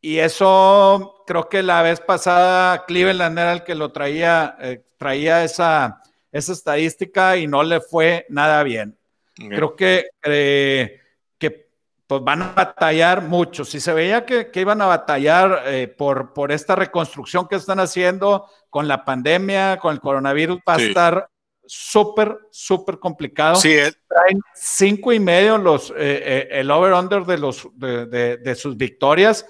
[0.00, 5.44] y eso creo que la vez pasada Cleveland era el que lo traía, eh, traía
[5.44, 6.02] esa,
[6.32, 8.98] esa estadística y no le fue nada bien.
[9.36, 10.98] Creo que, eh,
[11.38, 11.68] que
[12.08, 13.64] pues van a batallar mucho.
[13.64, 18.46] Si se veía que, iban a batallar eh, por, por esta reconstrucción que están haciendo
[18.68, 21.30] con la pandemia, con el coronavirus, va a estar
[21.64, 23.54] súper, súper complicado.
[23.54, 23.76] Sí,
[24.08, 29.46] Traen cinco y medio los, eh, eh, el over-under de, los, de, sus victorias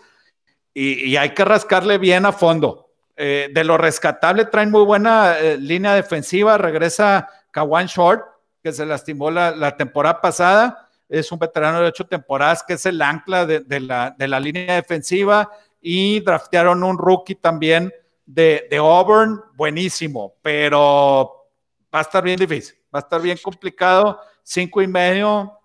[0.72, 2.90] y, hay que rascarle bien a fondo.
[3.16, 6.56] Eh, de lo rescatable traen muy buena línea defensiva.
[6.56, 8.24] Regresa Kawan Short,
[8.62, 10.88] que se lastimó la, temporada pasada.
[11.08, 14.76] Es un veterano de ocho temporadas que es el ancla de, la, de la línea
[14.76, 15.50] defensiva
[15.80, 17.92] y draftearon un rookie también
[18.26, 21.48] de, de Auburn, buenísimo, pero
[21.92, 24.20] va a estar bien difícil, va a estar bien complicado.
[24.42, 25.58] Cinco y medio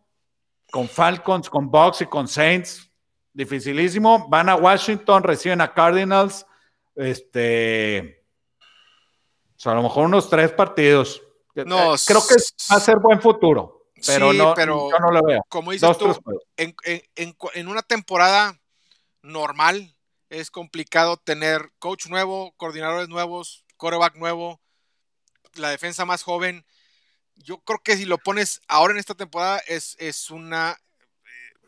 [0.72, 2.85] con Falcons, con Bucks y con Saints,
[3.36, 4.28] dificilísimo.
[4.30, 6.48] Van a Washington, reciben a Cardinals.
[6.96, 8.26] Este,
[9.64, 11.22] a lo mejor unos tres partidos
[11.56, 12.36] No, creo que
[12.72, 15.42] va a ser buen futuro, pero, no, pero yo no lo veo.
[15.50, 16.16] Como dices tú,
[16.58, 18.60] en, una temporada
[19.22, 19.96] normal
[20.30, 24.62] es complicado tener coach nuevo, coordinadores nuevos, coreback nuevo,
[25.56, 26.66] la defensa más joven.
[27.36, 30.78] Yo creo que si lo pones ahora en esta temporada es, es una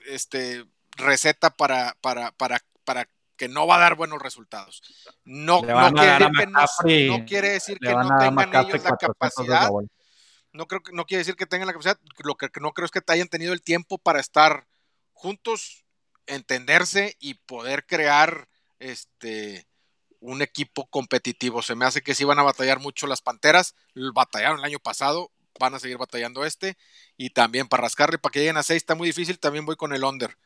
[0.07, 0.65] este,
[0.97, 4.81] receta para, para, para, para que no va a dar buenos resultados.
[5.23, 9.69] No, no, quiere, decir que no, tengan ellos la capacidad.
[10.51, 11.99] No, creo que, no quiere decir que tengan la capacidad.
[12.23, 14.67] Lo que no creo es que hayan tenido el tiempo para estar
[15.13, 15.85] juntos,
[16.25, 18.47] entenderse y poder crear
[18.79, 19.67] este
[20.19, 21.61] un equipo competitivo.
[21.61, 23.75] Se me hace que sí van a batallar mucho las Panteras.
[24.13, 26.77] Batallaron el año pasado, van a seguir batallando este.
[27.17, 29.39] Y también para rascarle, para que lleguen a seis, está muy difícil.
[29.39, 30.37] También voy con el under.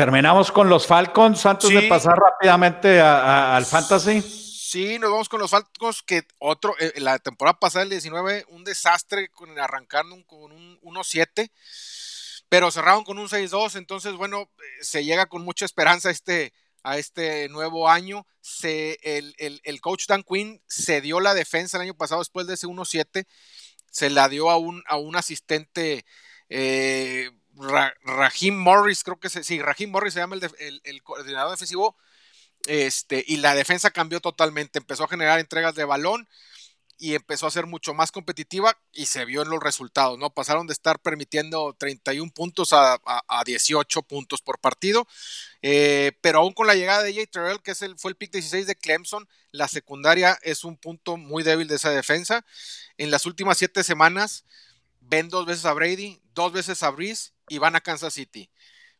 [0.00, 4.22] Terminamos con los Falcons antes de pasar rápidamente al Fantasy.
[4.22, 8.64] Sí, nos vamos con los Falcons, que otro, eh, la temporada pasada, el 19, un
[8.64, 11.50] desastre con arrancando con un 1-7,
[12.48, 16.54] pero cerraron con un 6-2, entonces, bueno, eh, se llega con mucha esperanza a este,
[16.82, 18.26] a este nuevo año.
[18.40, 22.54] Se, el, el, coach Dan Quinn se dio la defensa el año pasado después de
[22.54, 23.26] ese 1-7,
[23.90, 26.06] se la dio a un, a un asistente
[26.48, 27.30] eh,
[28.04, 31.96] Rahim Morris, creo que sí, Rahim Morris se llama el, coordinador defensivo,
[32.66, 36.28] este, y la defensa cambió totalmente, empezó a generar entregas de balón
[37.00, 40.34] y empezó a ser mucho más competitiva y se vio en los resultados, ¿no?
[40.34, 43.00] Pasaron de estar permitiendo 31 puntos a,
[43.46, 45.08] 18 puntos por partido,
[45.62, 48.32] eh, pero aún con la llegada de Jay Terrell, que es el, fue el pick
[48.32, 52.44] 16 de Clemson, la secundaria es un punto muy débil de esa defensa.
[52.98, 54.44] En las últimas siete semanas
[55.10, 58.48] ven dos veces a Brady, dos veces a Breeze y van a Kansas City.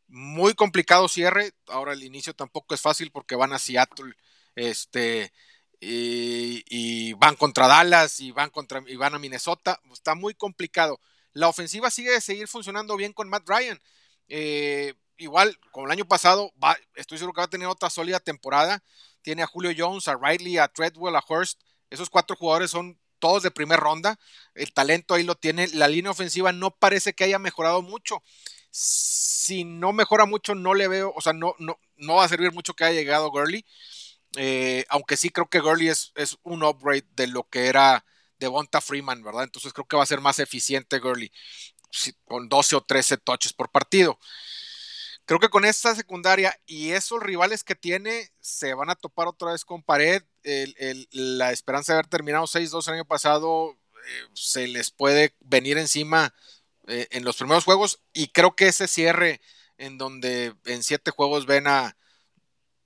[0.08, 1.52] Muy complicado cierre.
[1.68, 4.14] Ahora el inicio tampoco es fácil porque van a Seattle,
[4.56, 5.32] este,
[5.80, 9.80] y, van contra Dallas y van contra y van a Minnesota.
[9.92, 11.00] Está muy complicado.
[11.32, 13.80] La ofensiva sigue de seguir funcionando bien con Matt Ryan.
[14.28, 16.52] Eh, igual, como el año pasado,
[16.94, 18.82] estoy seguro que va a tener otra sólida temporada.
[19.22, 21.61] Tiene a Julio Jones, a Riley, a Treadwell, a Hurst.
[21.88, 24.18] Esos cuatro jugadores son todos de primera ronda.
[24.54, 25.68] El talento ahí lo tiene.
[25.68, 28.22] La línea ofensiva no parece que haya mejorado mucho.
[28.70, 32.52] Si no mejora mucho, no le veo, o sea, no, no, no va a servir
[32.52, 33.64] mucho que haya llegado Gurley.
[34.36, 38.04] Eh, aunque sí creo que Gurley es, es, un upgrade de lo que era
[38.38, 39.44] Devonta Freeman, ¿verdad?
[39.44, 41.32] Entonces creo que va a ser más eficiente Gurley
[42.24, 44.18] con 12 o 13 touches por partido.
[45.30, 49.52] Creo que con esta secundaria y esos rivales que tiene se van a topar otra
[49.52, 50.24] vez con pared.
[51.12, 53.78] la esperanza de haber terminado 6-2 el año pasado
[54.08, 56.34] eh, se les puede venir encima
[56.88, 58.00] eh, en los primeros juegos.
[58.12, 59.40] Y creo que ese cierre
[59.78, 61.96] en donde en siete juegos ven a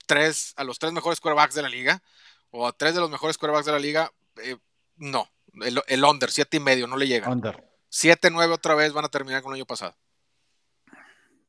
[0.05, 2.03] tres a los tres mejores quarterbacks de la liga
[2.51, 4.59] o a tres de los mejores quarterbacks de la liga eh,
[4.97, 5.31] no.
[5.63, 7.27] El, under siete y medio no le llega.
[7.27, 7.65] Under.
[7.89, 9.97] 7 nueve otra vez van a terminar con el año pasado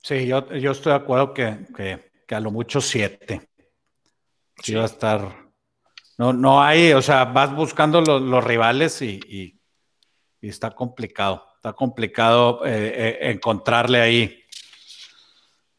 [0.06, 3.50] Sí, yo, yo estoy de acuerdo que, que, a lo mucho siete.
[4.62, 4.76] Sí.
[4.76, 5.48] va a estar.
[6.20, 11.44] No, no hay, o sea, vas buscando los, rivales y, y, está complicado.
[11.56, 14.44] Está complicado eh, eh, encontrarle ahí.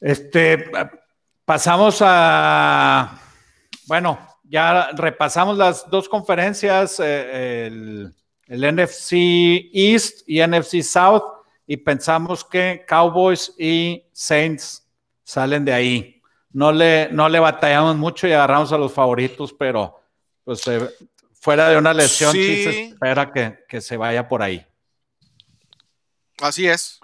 [0.01, 0.73] Este,
[1.45, 3.21] pasamos a.
[3.87, 8.13] Bueno, ya repasamos las dos conferencias, eh, el,
[8.49, 9.13] el NFC
[9.73, 11.36] East y NFC South
[11.67, 14.87] y pensamos que Cowboys y Saints
[15.25, 16.23] salen de ahí.
[16.53, 20.01] No le, no le batallamos mucho y agarramos a los favoritos, pero
[20.45, 20.89] pues eh,
[21.33, 24.65] fuera de una lesión sí, se espera que, se vaya por ahí.
[26.41, 27.01] Así es.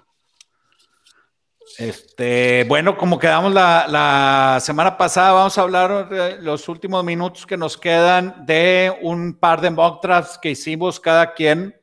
[1.77, 7.45] Este, bueno, como quedamos la, la, semana pasada, vamos a hablar de los últimos minutos
[7.45, 11.75] que nos quedan de un par de mock drafts que hicimos cada quien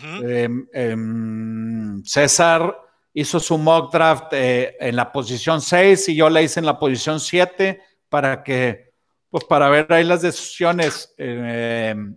[0.00, 2.74] Em, em, César
[3.12, 6.78] hizo su mock draft eh, en la posición 6 y yo la hice en la
[6.78, 8.94] posición 7 para que,
[9.28, 11.12] pues para ver ahí las decisiones.
[11.18, 12.16] Em,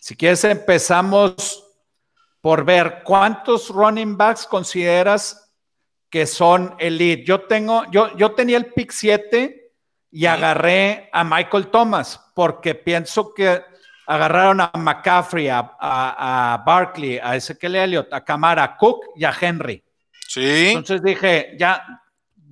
[0.00, 1.66] si quieres, empezamos
[2.40, 5.54] por ver cuántos running backs consideras
[6.08, 7.24] que son elite.
[7.24, 9.74] Yo tengo, yo, yo tenía el pick 7
[10.10, 13.62] y agarré a Michael Thomas porque pienso que
[14.10, 19.84] agarraron a McCaffrey, a, Barkley, a Ezekiel Elliott, a Camara, a Cook y a Henry.
[20.26, 20.70] Sí.
[20.70, 21.80] Entonces dije, ya,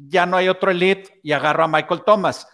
[0.06, 2.46] ya no hay otro elite y agarro a Michael Thomas.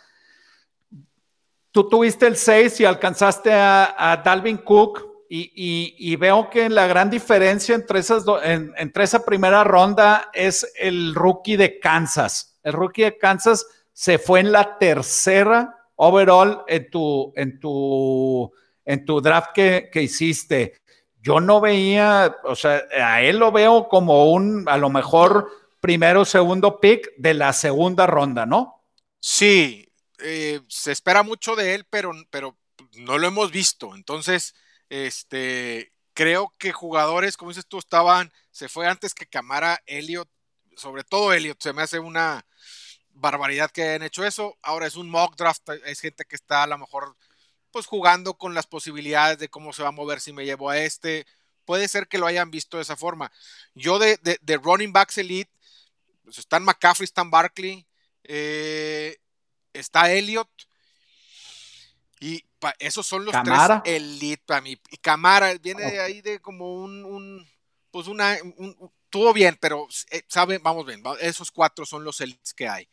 [1.71, 7.75] Tú tuviste el 6 y alcanzaste a, Dalvin Cook y, veo que la gran diferencia
[7.75, 12.59] entre, esas entre esa primera ronda es el rookie de Kansas.
[12.63, 18.51] El rookie de Kansas se fue en la tercera overall en tu, en tu
[18.85, 20.81] en tu draft que, hiciste.
[21.21, 26.23] yo no veía, o sea, a él lo veo como un, a lo mejor, primero
[26.23, 28.85] o segundo pick de la segunda ronda, ¿no?
[29.21, 32.57] Sí, eh, se espera mucho de él, pero, pero
[32.97, 33.95] no lo hemos visto.
[33.95, 34.55] Entonces,
[34.89, 40.29] este, creo que jugadores, como dices tú, estaban, se fue antes que Camara, Elliot,
[40.77, 42.47] sobre todo Elliot, se me hace una
[43.11, 44.57] barbaridad que hayan hecho eso.
[44.63, 47.17] Ahora es un mock draft, es gente que está a lo mejor
[47.75, 50.79] pues jugando con las posibilidades de cómo se va a mover si me llevo a
[50.79, 51.27] este.
[51.65, 53.33] Puede ser que lo hayan visto de esa forma.
[53.75, 55.51] Yo de, de, running backs elite,
[56.23, 57.85] pues están McCaffrey, están Barkley,
[58.23, 59.17] eh,
[59.73, 60.49] está Elliot.
[62.21, 62.45] Y
[62.79, 64.79] esos son los tres elite para mí.
[64.93, 67.45] Y Camara viene de ahí de como un,
[67.91, 68.39] pues una,
[69.11, 72.89] tuvo bien, pero eh, sabe, vamos bien, esos cuatro son los elites que hay.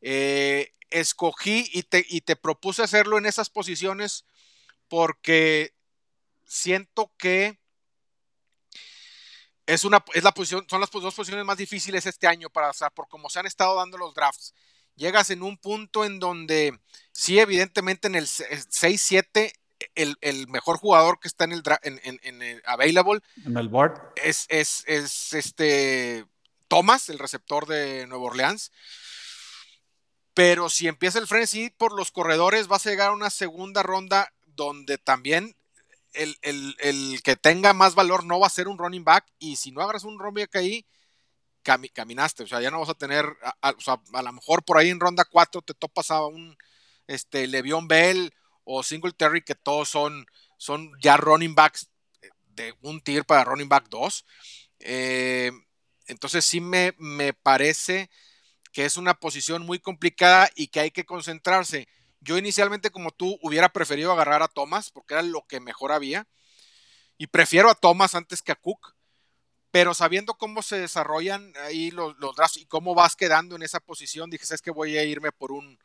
[0.00, 4.24] Eh, escogí y te, y te propuse hacerlo en esas posiciones
[4.88, 5.74] porque
[6.46, 7.58] siento que
[9.66, 12.90] es una es la posición, son las dos posiciones más difíciles este año para hacer,
[12.92, 14.54] por cómo se han estado dando los drafts.
[14.94, 16.78] Llegas en un punto en donde,
[17.10, 19.52] sí, evidentemente en el 6-7,
[19.96, 24.00] el, el, mejor jugador que está en el, en, en, el available en el board
[24.16, 26.24] es, es, es este
[26.68, 28.70] Thomas, el receptor de Nueva Orleans.
[30.34, 34.32] Pero si empieza el frenesí por los corredores, vas a llegar a una segunda ronda
[34.46, 35.56] donde también
[36.12, 39.26] el, que tenga más valor no va a ser un running back.
[39.38, 40.86] Y si no agarras un running back ahí,
[41.62, 42.42] caminaste.
[42.42, 43.24] O sea, ya no vas a tener,
[43.62, 46.56] a, o sea, a lo mejor por ahí en ronda 4 te topas a un
[47.06, 48.32] este, Le'Veon Bell
[48.64, 50.26] o Singletary, que todos son,
[50.58, 51.88] son ya running backs
[52.54, 54.24] de un tier para running back 2.
[54.80, 55.52] Eh,
[56.06, 58.10] entonces sí me, me parece
[58.74, 61.86] que es una posición muy complicada y que hay que concentrarse.
[62.20, 66.26] Yo inicialmente, como tú, hubiera preferido agarrar a Thomas porque era lo que mejor había.
[67.16, 68.96] Y prefiero a Thomas antes que a Cook.
[69.70, 73.78] Pero sabiendo cómo se desarrollan ahí los, los drafts y cómo vas quedando en esa
[73.78, 75.78] posición, dije, es que voy a irme por un,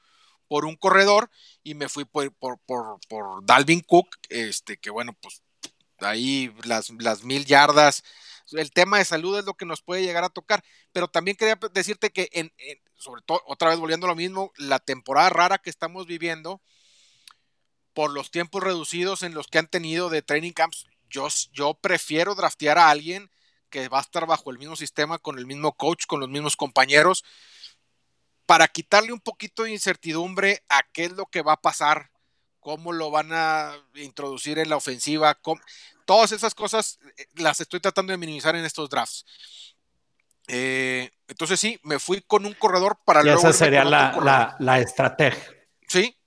[0.48, 1.30] por un corredor
[1.64, 3.00] y me fui por, por, por,
[3.46, 5.44] Dalvin Cook, este, que bueno, pues
[6.00, 8.04] ahí las, las mil yardas
[8.54, 10.64] el tema de salud es lo que nos puede llegar a tocar.
[10.92, 12.52] Pero también quería decirte que, en,
[12.96, 16.62] sobre todo, otra vez volviendo a lo mismo, la temporada rara que estamos viviendo,
[17.94, 22.36] por los tiempos reducidos en los que han tenido de training camps, yo, yo prefiero
[22.36, 23.32] draftear a alguien
[23.70, 26.56] que va a estar bajo el mismo sistema, con el mismo coach, con los mismos
[26.56, 27.24] compañeros,
[28.46, 32.12] para quitarle un poquito de incertidumbre a qué es lo que va a pasar,
[32.60, 35.62] cómo lo van a introducir en la ofensiva, cómo,
[36.10, 39.24] Todas esas cosas eh, las estoy tratando de minimizar en estos drafts.
[40.48, 43.24] Eh, entonces sí, me fui con un corredor para...
[43.24, 45.44] Y esa sería la, estrategia.
[45.88, 46.18] Sí.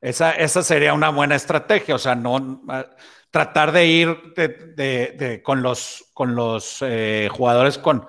[0.00, 2.62] Esa, esa sería una buena estrategia, o sea, no
[3.30, 8.08] tratar de ir de, con los, con los eh, jugadores con,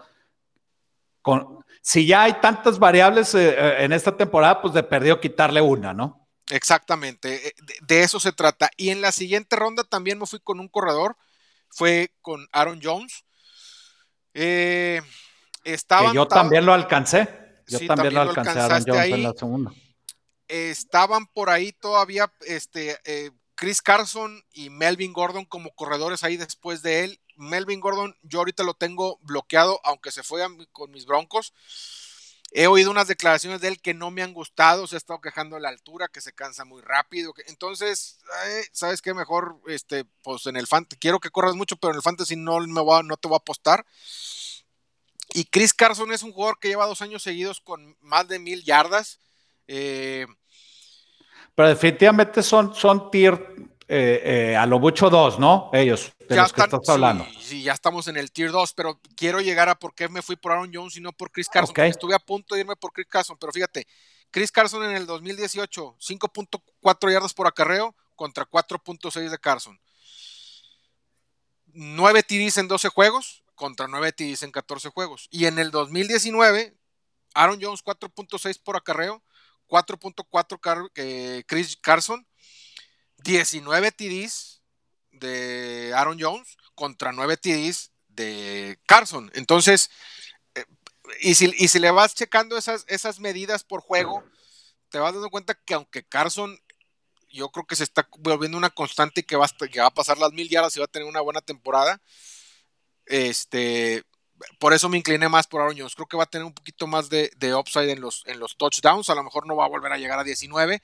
[1.21, 1.59] con...
[1.81, 6.18] Si ya hay tantas variables en esta temporada, pues de perdido quitarle una, ¿no?
[6.49, 8.69] Exactamente, eh, de, eso se trata.
[8.75, 11.15] Y en la siguiente ronda también me fui con un corredor,
[11.69, 13.23] fue con Aaron Jones.
[14.33, 15.01] Eh,
[16.13, 17.27] yo también lo alcancé.
[17.67, 19.71] Yo también, lo alcancé Aaron Jones en la segunda.
[20.47, 26.81] estaban por ahí todavía este, eh, Chris Carson y Melvin Gordon como corredores ahí después
[26.81, 27.21] de él.
[27.35, 30.41] Melvin Gordon, yo ahorita lo tengo bloqueado, aunque se fue
[30.71, 31.53] con mis broncos.
[32.51, 35.55] He oído unas declaraciones de él que no me han gustado, se ha estado quejando
[35.55, 37.33] de la altura, que se cansa muy rápido.
[37.47, 38.19] entonces,
[38.71, 39.13] ¿sabes qué?
[39.13, 42.59] Mejor, este, pues en el fantasy, quiero que corras mucho, pero en el fantasy no,
[42.59, 43.85] me voy no te voy a apostar.
[45.33, 48.63] Y Chris Carson es un jugador que lleva dos años seguidos con más de mil
[48.63, 49.19] yardas.
[49.67, 50.25] Eh,
[51.53, 53.55] pero definitivamente son, son tier
[53.91, 55.71] eh, eh, a lo mucho dos, ¿no?
[55.73, 57.25] Ellos ya los que estás hablando.
[57.41, 60.35] Sí, ya estamos en el tier 2, pero quiero llegar a por qué me fui
[60.35, 61.75] por Aaron Jones y no por Chris Carson.
[61.85, 63.87] Estuve a punto de irme por Chris Carson, pero fíjate,
[64.29, 69.81] Chris Carson en el 2018, 5.4 yardas por acarreo contra 4.6 de Carson.
[71.73, 75.27] 9 TDs en 12 juegos contra 9 TDs en 14 juegos.
[75.31, 76.77] Y en el 2019,
[77.33, 79.23] Aaron Jones 4.6 por acarreo,
[79.67, 82.27] 4.4 Chris Carson,
[83.23, 84.61] 19 TDs
[85.11, 89.31] de Aaron Jones contra 9 TDs de Carson.
[89.33, 89.89] Entonces,
[90.55, 90.65] eh,
[91.21, 94.23] y, si, y si le vas checando esas, esas medidas por juego,
[94.89, 96.59] te vas dando cuenta que aunque Carson
[97.31, 100.49] yo creo que se está volviendo una constante y que va, a, pasar las mil
[100.49, 102.01] yardas y va a tener una buena temporada.
[103.05, 104.03] Este,
[104.59, 105.95] por eso me incliné más por Aaron Jones.
[105.95, 108.57] Creo que va a tener un poquito más de, de, upside en los, en los
[108.57, 109.09] touchdowns.
[109.09, 110.81] A lo mejor no va a volver a llegar a 19,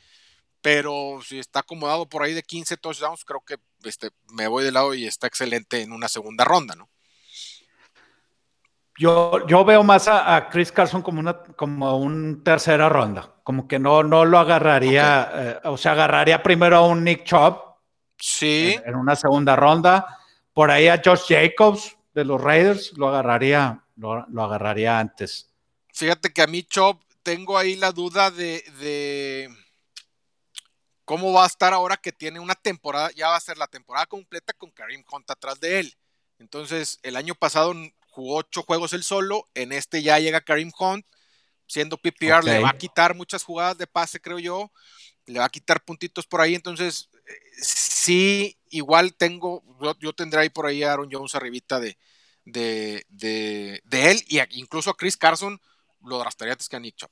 [0.66, 4.72] pero si está acomodado por ahí de 15 touchdowns, creo que este, me voy de
[4.72, 6.90] lado y está excelente en una segunda ronda, ¿no?
[8.98, 13.78] Yo, yo veo más a, Chris Carson como una como un tercera ronda, como que
[13.78, 17.62] no, no lo agarraría, eh, o sea, agarraría primero a un Nick Chubb.
[18.18, 18.76] Sí.
[18.84, 20.18] En, una segunda ronda.
[20.52, 25.54] Por ahí a Josh Jacobs de los Raiders lo agarraría, lo, agarraría antes.
[25.94, 29.65] Fíjate que a mí Chubb tengo ahí la duda de, de
[31.06, 34.08] cómo va a estar ahora que tiene una temporada, ya va a ser la temporada
[34.08, 35.98] completa con Karim Hunt atrás de él.
[36.40, 37.74] Entonces, el año pasado
[38.10, 41.06] jugó ocho juegos él solo, en este ya llega Karim Hunt,
[41.68, 44.72] siendo PPR, le va a quitar muchas jugadas de pase, creo yo,
[45.26, 47.10] le va a quitar puntitos por ahí, entonces
[47.62, 49.64] sí, igual tengo,
[50.00, 51.98] yo, tendré ahí por ahí a Aaron Jones arribita de,
[52.46, 53.82] de, de,
[54.12, 55.60] él, y incluso a Chris Carson
[56.02, 57.10] lo drastaría antes que a Nick Chubb.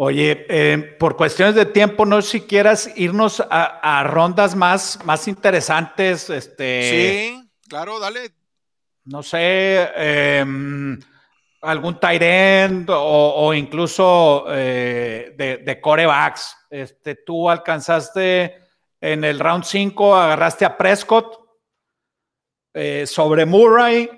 [0.00, 5.26] Oye, eh, por cuestiones de tiempo, no sé si quieras irnos a, rondas más, más
[5.26, 6.30] interesantes.
[6.30, 8.30] Este, sí, claro, dale
[9.08, 10.98] no sé, em,
[11.62, 16.56] algún tight end o, incluso eh, de, corebacks.
[16.70, 18.54] Este, tú alcanzaste
[19.00, 21.38] en el round 5, agarraste a Prescott
[22.74, 24.10] eh, sobre Murray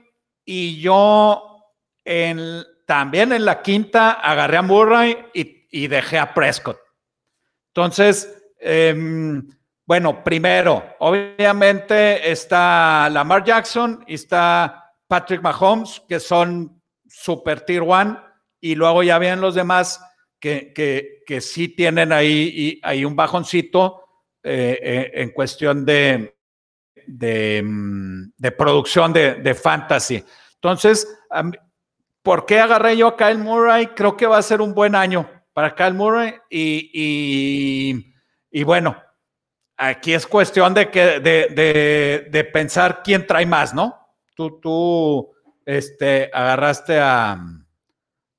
[0.45, 1.73] y yo
[2.05, 6.79] en, también en la quinta agarré a Murray y, dejé a Prescott.
[7.69, 9.47] Entonces, em,
[9.87, 18.17] bueno, primero, obviamente está Lamar Jackson y está Patrick Mahomes, que son super tier one,
[18.61, 20.01] y luego ya vienen los demás
[20.39, 24.05] que, que, sí tienen ahí, ahí un bajoncito
[24.43, 26.37] eh, eh, en cuestión de,
[27.07, 30.25] de, mm, producción de, fantasy.
[30.55, 31.07] Entonces,
[32.23, 33.89] ¿por qué agarré yo a Kyle Murray?
[33.89, 35.29] Creo que va a ser un buen año
[35.61, 38.03] para Kyle Murray y,
[38.51, 38.97] y, bueno,
[39.77, 44.01] aquí es cuestión de, que, de, de pensar quién trae más, ¿no?
[44.35, 45.35] tú,
[45.67, 47.39] este, agarraste a,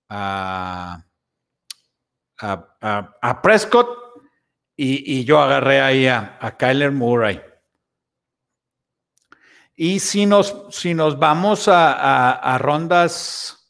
[0.10, 1.06] a,
[2.40, 3.88] a, Prescott
[4.76, 7.40] y, yo agarré ahí a, a Kyler Murray.
[9.76, 13.61] Y si nos, si nos vamos a, rondas,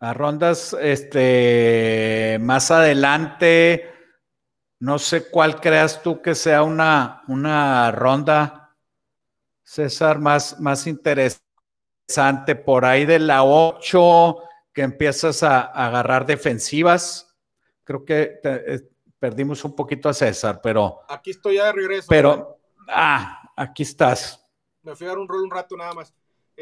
[0.00, 3.92] a rondas este, más adelante,
[4.78, 8.60] no sé cuál creas tú que sea una, una ronda
[9.62, 14.38] César, más, más interesante por ahí de la 8
[14.72, 17.38] que empiezas a, agarrar defensivas.
[17.84, 18.80] Creo que eh,
[19.18, 21.02] perdimos un poquito a César, pero.
[21.08, 22.06] Aquí estoy ya de regreso.
[22.08, 24.44] Pero, ah, aquí estás.
[24.82, 26.12] Me fui a dar un rol un rato nada más.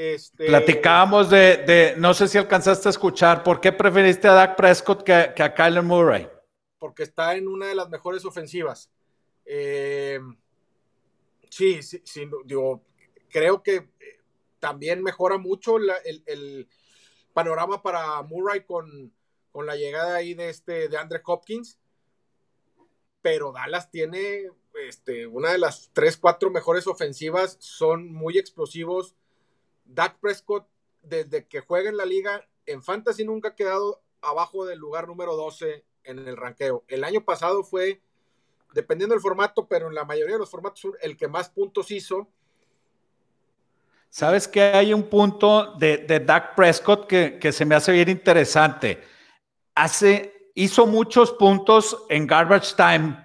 [0.01, 0.47] Este...
[0.47, 5.33] Platicábamos de, no sé si alcanzaste a escuchar, ¿por qué preferiste a Dak Prescott que,
[5.35, 6.29] que a Kyler Murray?
[6.79, 8.93] Porque está en una de las mejores ofensivas.
[9.45, 10.21] Eh,
[11.51, 12.85] sí, sí, sí, digo,
[13.29, 14.21] creo que eh,
[14.61, 16.69] también mejora mucho el,
[17.33, 19.13] panorama para Murray con,
[19.53, 21.77] la llegada ahí de este de Andre Hopkins.
[23.21, 24.49] Pero Dallas tiene
[24.87, 29.17] este, una de las tres, cuatro mejores ofensivas, son muy explosivos.
[29.89, 30.69] Dak Prescott,
[31.03, 35.37] desde que juega en la liga, en Fantasy nunca ha quedado abajo del lugar número
[35.37, 36.85] 12 en el ranqueo.
[36.87, 38.01] El año pasado fue,
[38.73, 42.29] dependiendo del formato, pero en la mayoría de los formatos, el que más puntos hizo
[44.11, 49.03] Sabes que hay un punto de, Dak Prescott que, se me hace bien interesante.
[49.75, 53.25] Hace, hizo muchos puntos en garbage time.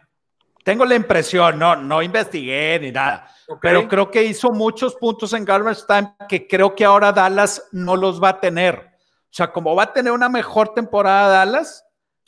[0.64, 3.28] Tengo la impresión, no, no investigué ni nada,
[3.62, 7.96] pero creo que hizo muchos puntos en garbage time que creo que ahora Dallas no
[7.96, 8.76] los va a tener.
[8.76, 11.86] O sea, como va a tener una mejor temporada Dallas,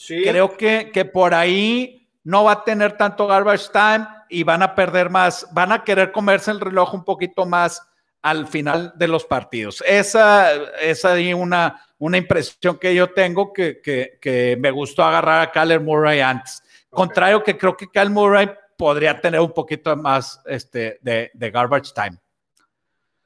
[0.08, 4.76] creo que, que por ahí no va a tener tanto garbage time y van a
[4.76, 7.82] perder más, van a querer comerse el reloj un poquito más
[8.22, 9.84] al final de los partidos.
[9.88, 15.80] Esa es ahí una, una impresión que yo tengo que, me gustó agarrar a Kyler
[15.80, 16.64] Murray antes.
[16.96, 22.18] Contrario que creo que Kyler Murray podría tener un poquito más este, de, garbage time.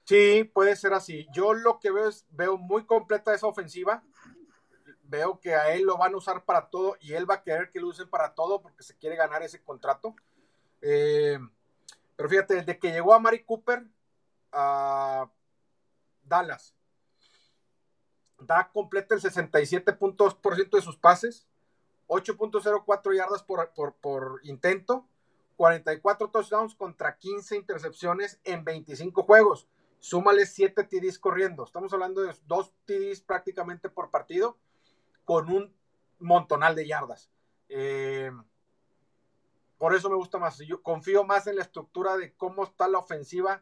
[0.06, 1.28] Sí, puede ser así.
[1.32, 4.04] Yo lo que veo es, veo muy completa esa ofensiva.
[5.04, 7.70] Veo que a él lo van a usar para todo y él va a querer
[7.72, 10.16] que lo usen para todo porque se quiere ganar ese contrato.
[10.82, 11.38] Eh,
[12.16, 13.86] pero fíjate, desde que llegó a Mari Cooper,
[14.52, 15.30] a
[16.24, 16.76] Dallas.
[18.40, 21.48] Da completa el 67.2% de sus pases,
[22.10, 25.08] 8.04 yardas por, por, intento,
[25.58, 29.68] 44 touchdowns contra 15 intercepciones en 25 juegos.
[30.00, 31.64] Súmale 7 TDs corriendo.
[31.64, 34.58] Estamos hablando de 2 TDs prácticamente por partido
[35.24, 35.74] con un
[36.18, 37.30] montonal de yardas.
[37.68, 38.32] Eh,
[39.78, 40.58] por eso me gusta más.
[40.58, 43.62] Yo confío más en la estructura de cómo está la ofensiva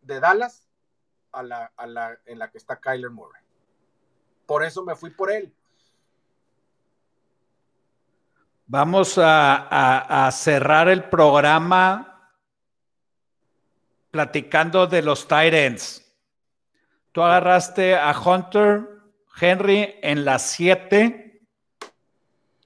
[0.00, 0.68] de Dallas
[1.30, 3.42] a la, a la, en la que está Kyler Murray.
[4.46, 5.54] Por eso me fui por él.
[8.74, 12.32] Vamos a, cerrar el programa
[14.10, 16.10] platicando de los Titans.
[17.12, 18.88] Tú agarraste a Hunter
[19.38, 21.42] Henry en las 7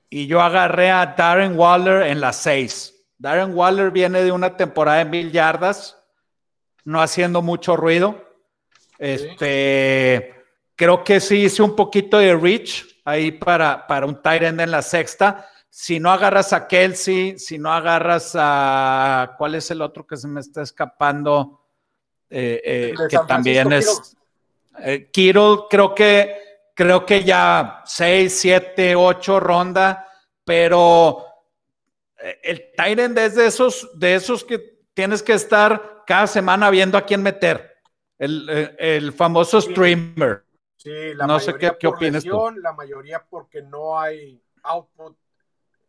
[0.09, 2.95] y yo agarré a Darren Waller en las 6.
[3.19, 6.01] Darren Waller viene de una temporada de mil yardas,
[6.85, 8.25] no haciendo mucho ruido.
[9.01, 10.37] Este,
[10.77, 14.71] creo que sí hice un poquito de reach ahí para, para un tight end en
[14.71, 15.51] la sexta.
[15.79, 19.35] Si no agarras a Kelsey, si no agarras a.
[19.37, 21.67] ¿Cuál es el otro que se me está escapando?
[22.31, 24.17] Eh, eh, que también es.
[24.79, 30.09] Eh, Kittle, creo que, creo que ya 6, 7, 8 ronda,
[30.47, 31.27] pero
[32.43, 37.03] el Tyrant es de esos, de esos que tienes que estar cada semana viendo a
[37.03, 37.77] quién meter.
[38.19, 40.43] El, famoso streamer.
[40.79, 42.51] Sí, la no sé qué, qué opinas tú.
[42.63, 45.15] La mayoría porque no hay output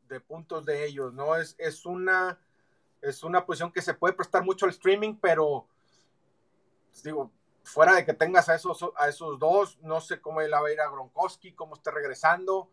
[0.08, 1.36] de puntos de ellos, ¿no?
[1.36, 2.39] Es, es, una,
[3.01, 5.68] es una posición que se puede prestar mucho al streaming, pero
[6.91, 7.32] pues, digo,
[7.64, 10.72] fuera de que tengas a esos, a esos dos, no sé cómo él va a
[10.72, 12.72] ir a Gronkowski, cómo esté regresando.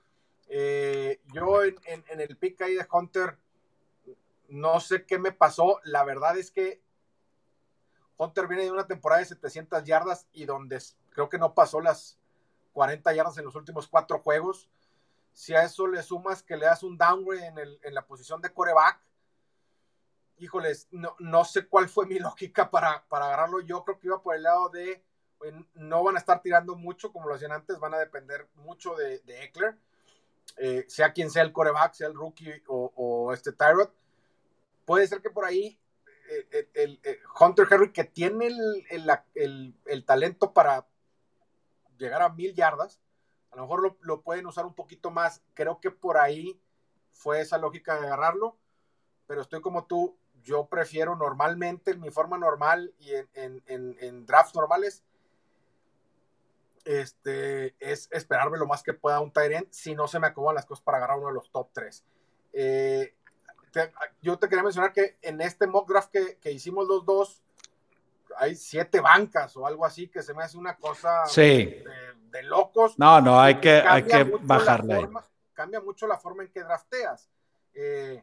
[0.49, 3.39] Eh, yo en, en, el pick ahí de Hunter,
[4.49, 5.81] no sé qué me pasó.
[5.85, 6.83] La verdad es que
[8.17, 10.81] Hunter viene de una temporada de 700 yardas y donde
[11.11, 12.19] creo que no pasó las
[12.73, 14.69] 40 yardas en los últimos cuatro juegos.
[15.35, 18.99] Si a eso le sumas que le das un downgrade en, la posición de coreback,
[20.39, 23.61] híjoles, no, no, sé cuál fue mi lógica para, para agarrarlo.
[23.61, 25.05] Yo creo que iba por el lado de
[25.75, 29.23] no van a estar tirando mucho como lo hacían antes, van a depender mucho de,
[29.27, 29.77] Eckler,
[30.57, 33.91] eh, sea quien sea el coreback, sea el rookie o, este Tyrod.
[34.85, 35.79] Puede ser que por ahí
[36.31, 37.01] eh, el,
[37.39, 40.87] Hunter Henry, que tiene el, el, talento para
[41.99, 43.01] llegar a mil yardas,
[43.55, 45.41] a lo mejor lo, pueden usar un poquito más.
[45.55, 46.61] Creo que por ahí
[47.13, 48.57] fue esa lógica de agarrarlo,
[49.27, 50.17] pero estoy como tú.
[50.43, 55.05] Yo prefiero normalmente, en mi forma normal y en, drafts normales,
[56.85, 60.67] este, es esperarme lo más que pueda un Tyrant si no se me acomodan las
[60.67, 62.05] cosas para agarrar uno de los top 3.
[62.53, 63.15] Eh,
[64.21, 67.43] yo te quería mencionar que en este mock draft que, que, hicimos los dos,
[68.37, 71.83] hay siete bancas o algo así que se me hace una cosa sí
[72.35, 72.99] de locos.
[72.99, 75.09] No, no, hay que, hay que bajarle.
[75.53, 77.31] cambia mucho la forma en que drafteas.
[77.73, 78.23] Eh,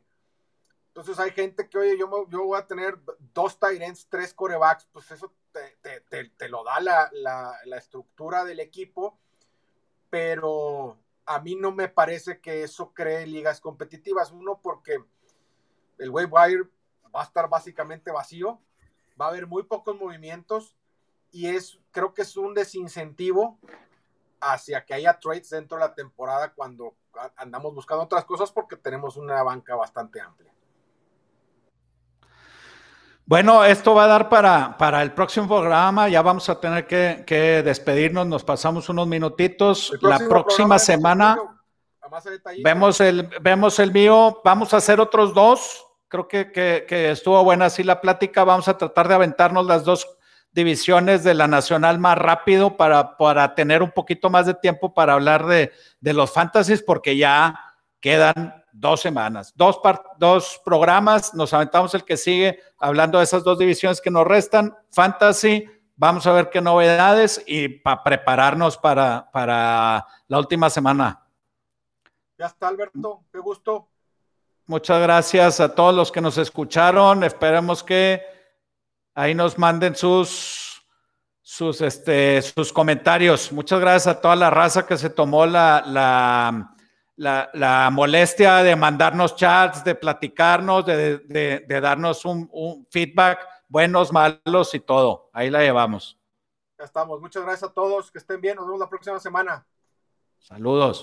[0.88, 2.99] entonces hay gente que, oye, yo, yo voy a tener
[3.34, 5.78] dos Tyrants, tres corebacks, pues eso te,
[6.09, 9.18] te, te, lo da la, la, la, estructura del equipo,
[10.09, 14.32] pero a mí no me parece que eso cree ligas competitivas.
[14.32, 15.01] Uno, porque
[15.99, 16.64] el wave wire
[17.16, 18.59] va a estar básicamente vacío,
[19.20, 20.76] va a haber muy pocos movimientos
[21.32, 23.57] y es, creo que es un desincentivo
[24.42, 26.96] hacia que haya trades dentro de la temporada cuando
[27.38, 30.52] andamos buscando otras cosas porque tenemos una banca bastante amplia.
[33.26, 36.10] Bueno, esto va a dar para, para el próximo programa.
[36.10, 38.28] Ya vamos a tener que, despedirnos.
[38.28, 39.94] Nos pasamos unos minutitos.
[40.02, 41.38] La próxima semana
[42.62, 44.42] vemos el, vemos el mío.
[44.44, 45.86] Vamos a hacer otros dos.
[46.10, 48.44] Creo que, que estuvo buena así la plática.
[48.44, 50.18] Vamos a tratar de aventarnos las dos
[50.52, 55.14] divisiones de la nacional más rápido para, para tener un poquito más de tiempo para
[55.14, 55.72] hablar de,
[56.02, 57.60] los fantasies, porque ya
[57.99, 59.80] quedan dos semanas, dos,
[60.17, 64.75] dos programas, nos aventamos el que sigue hablando de esas dos divisiones que nos restan,
[64.92, 65.66] fantasy,
[65.96, 71.25] vamos a ver qué novedades y para prepararnos para, para la última semana.
[72.38, 73.88] Ya está, Alberto, qué gusto.
[74.66, 78.41] Muchas gracias a todos los que nos escucharon, esperemos que
[79.13, 80.83] ahí nos manden sus,
[81.42, 83.51] sus, este, sus comentarios.
[83.51, 89.36] Muchas gracias a toda la raza que se tomó la, la, la, molestia de mandarnos
[89.36, 95.29] chats, de platicarnos, de, de, darnos un, un, feedback, buenos, malos y todo.
[95.33, 96.17] Ahí la llevamos.
[96.78, 97.21] Ya estamos.
[97.21, 98.12] Muchas gracias a todos.
[98.12, 98.55] Que estén bien.
[98.55, 99.66] Nos vemos la próxima semana.
[100.39, 101.00] Saludos.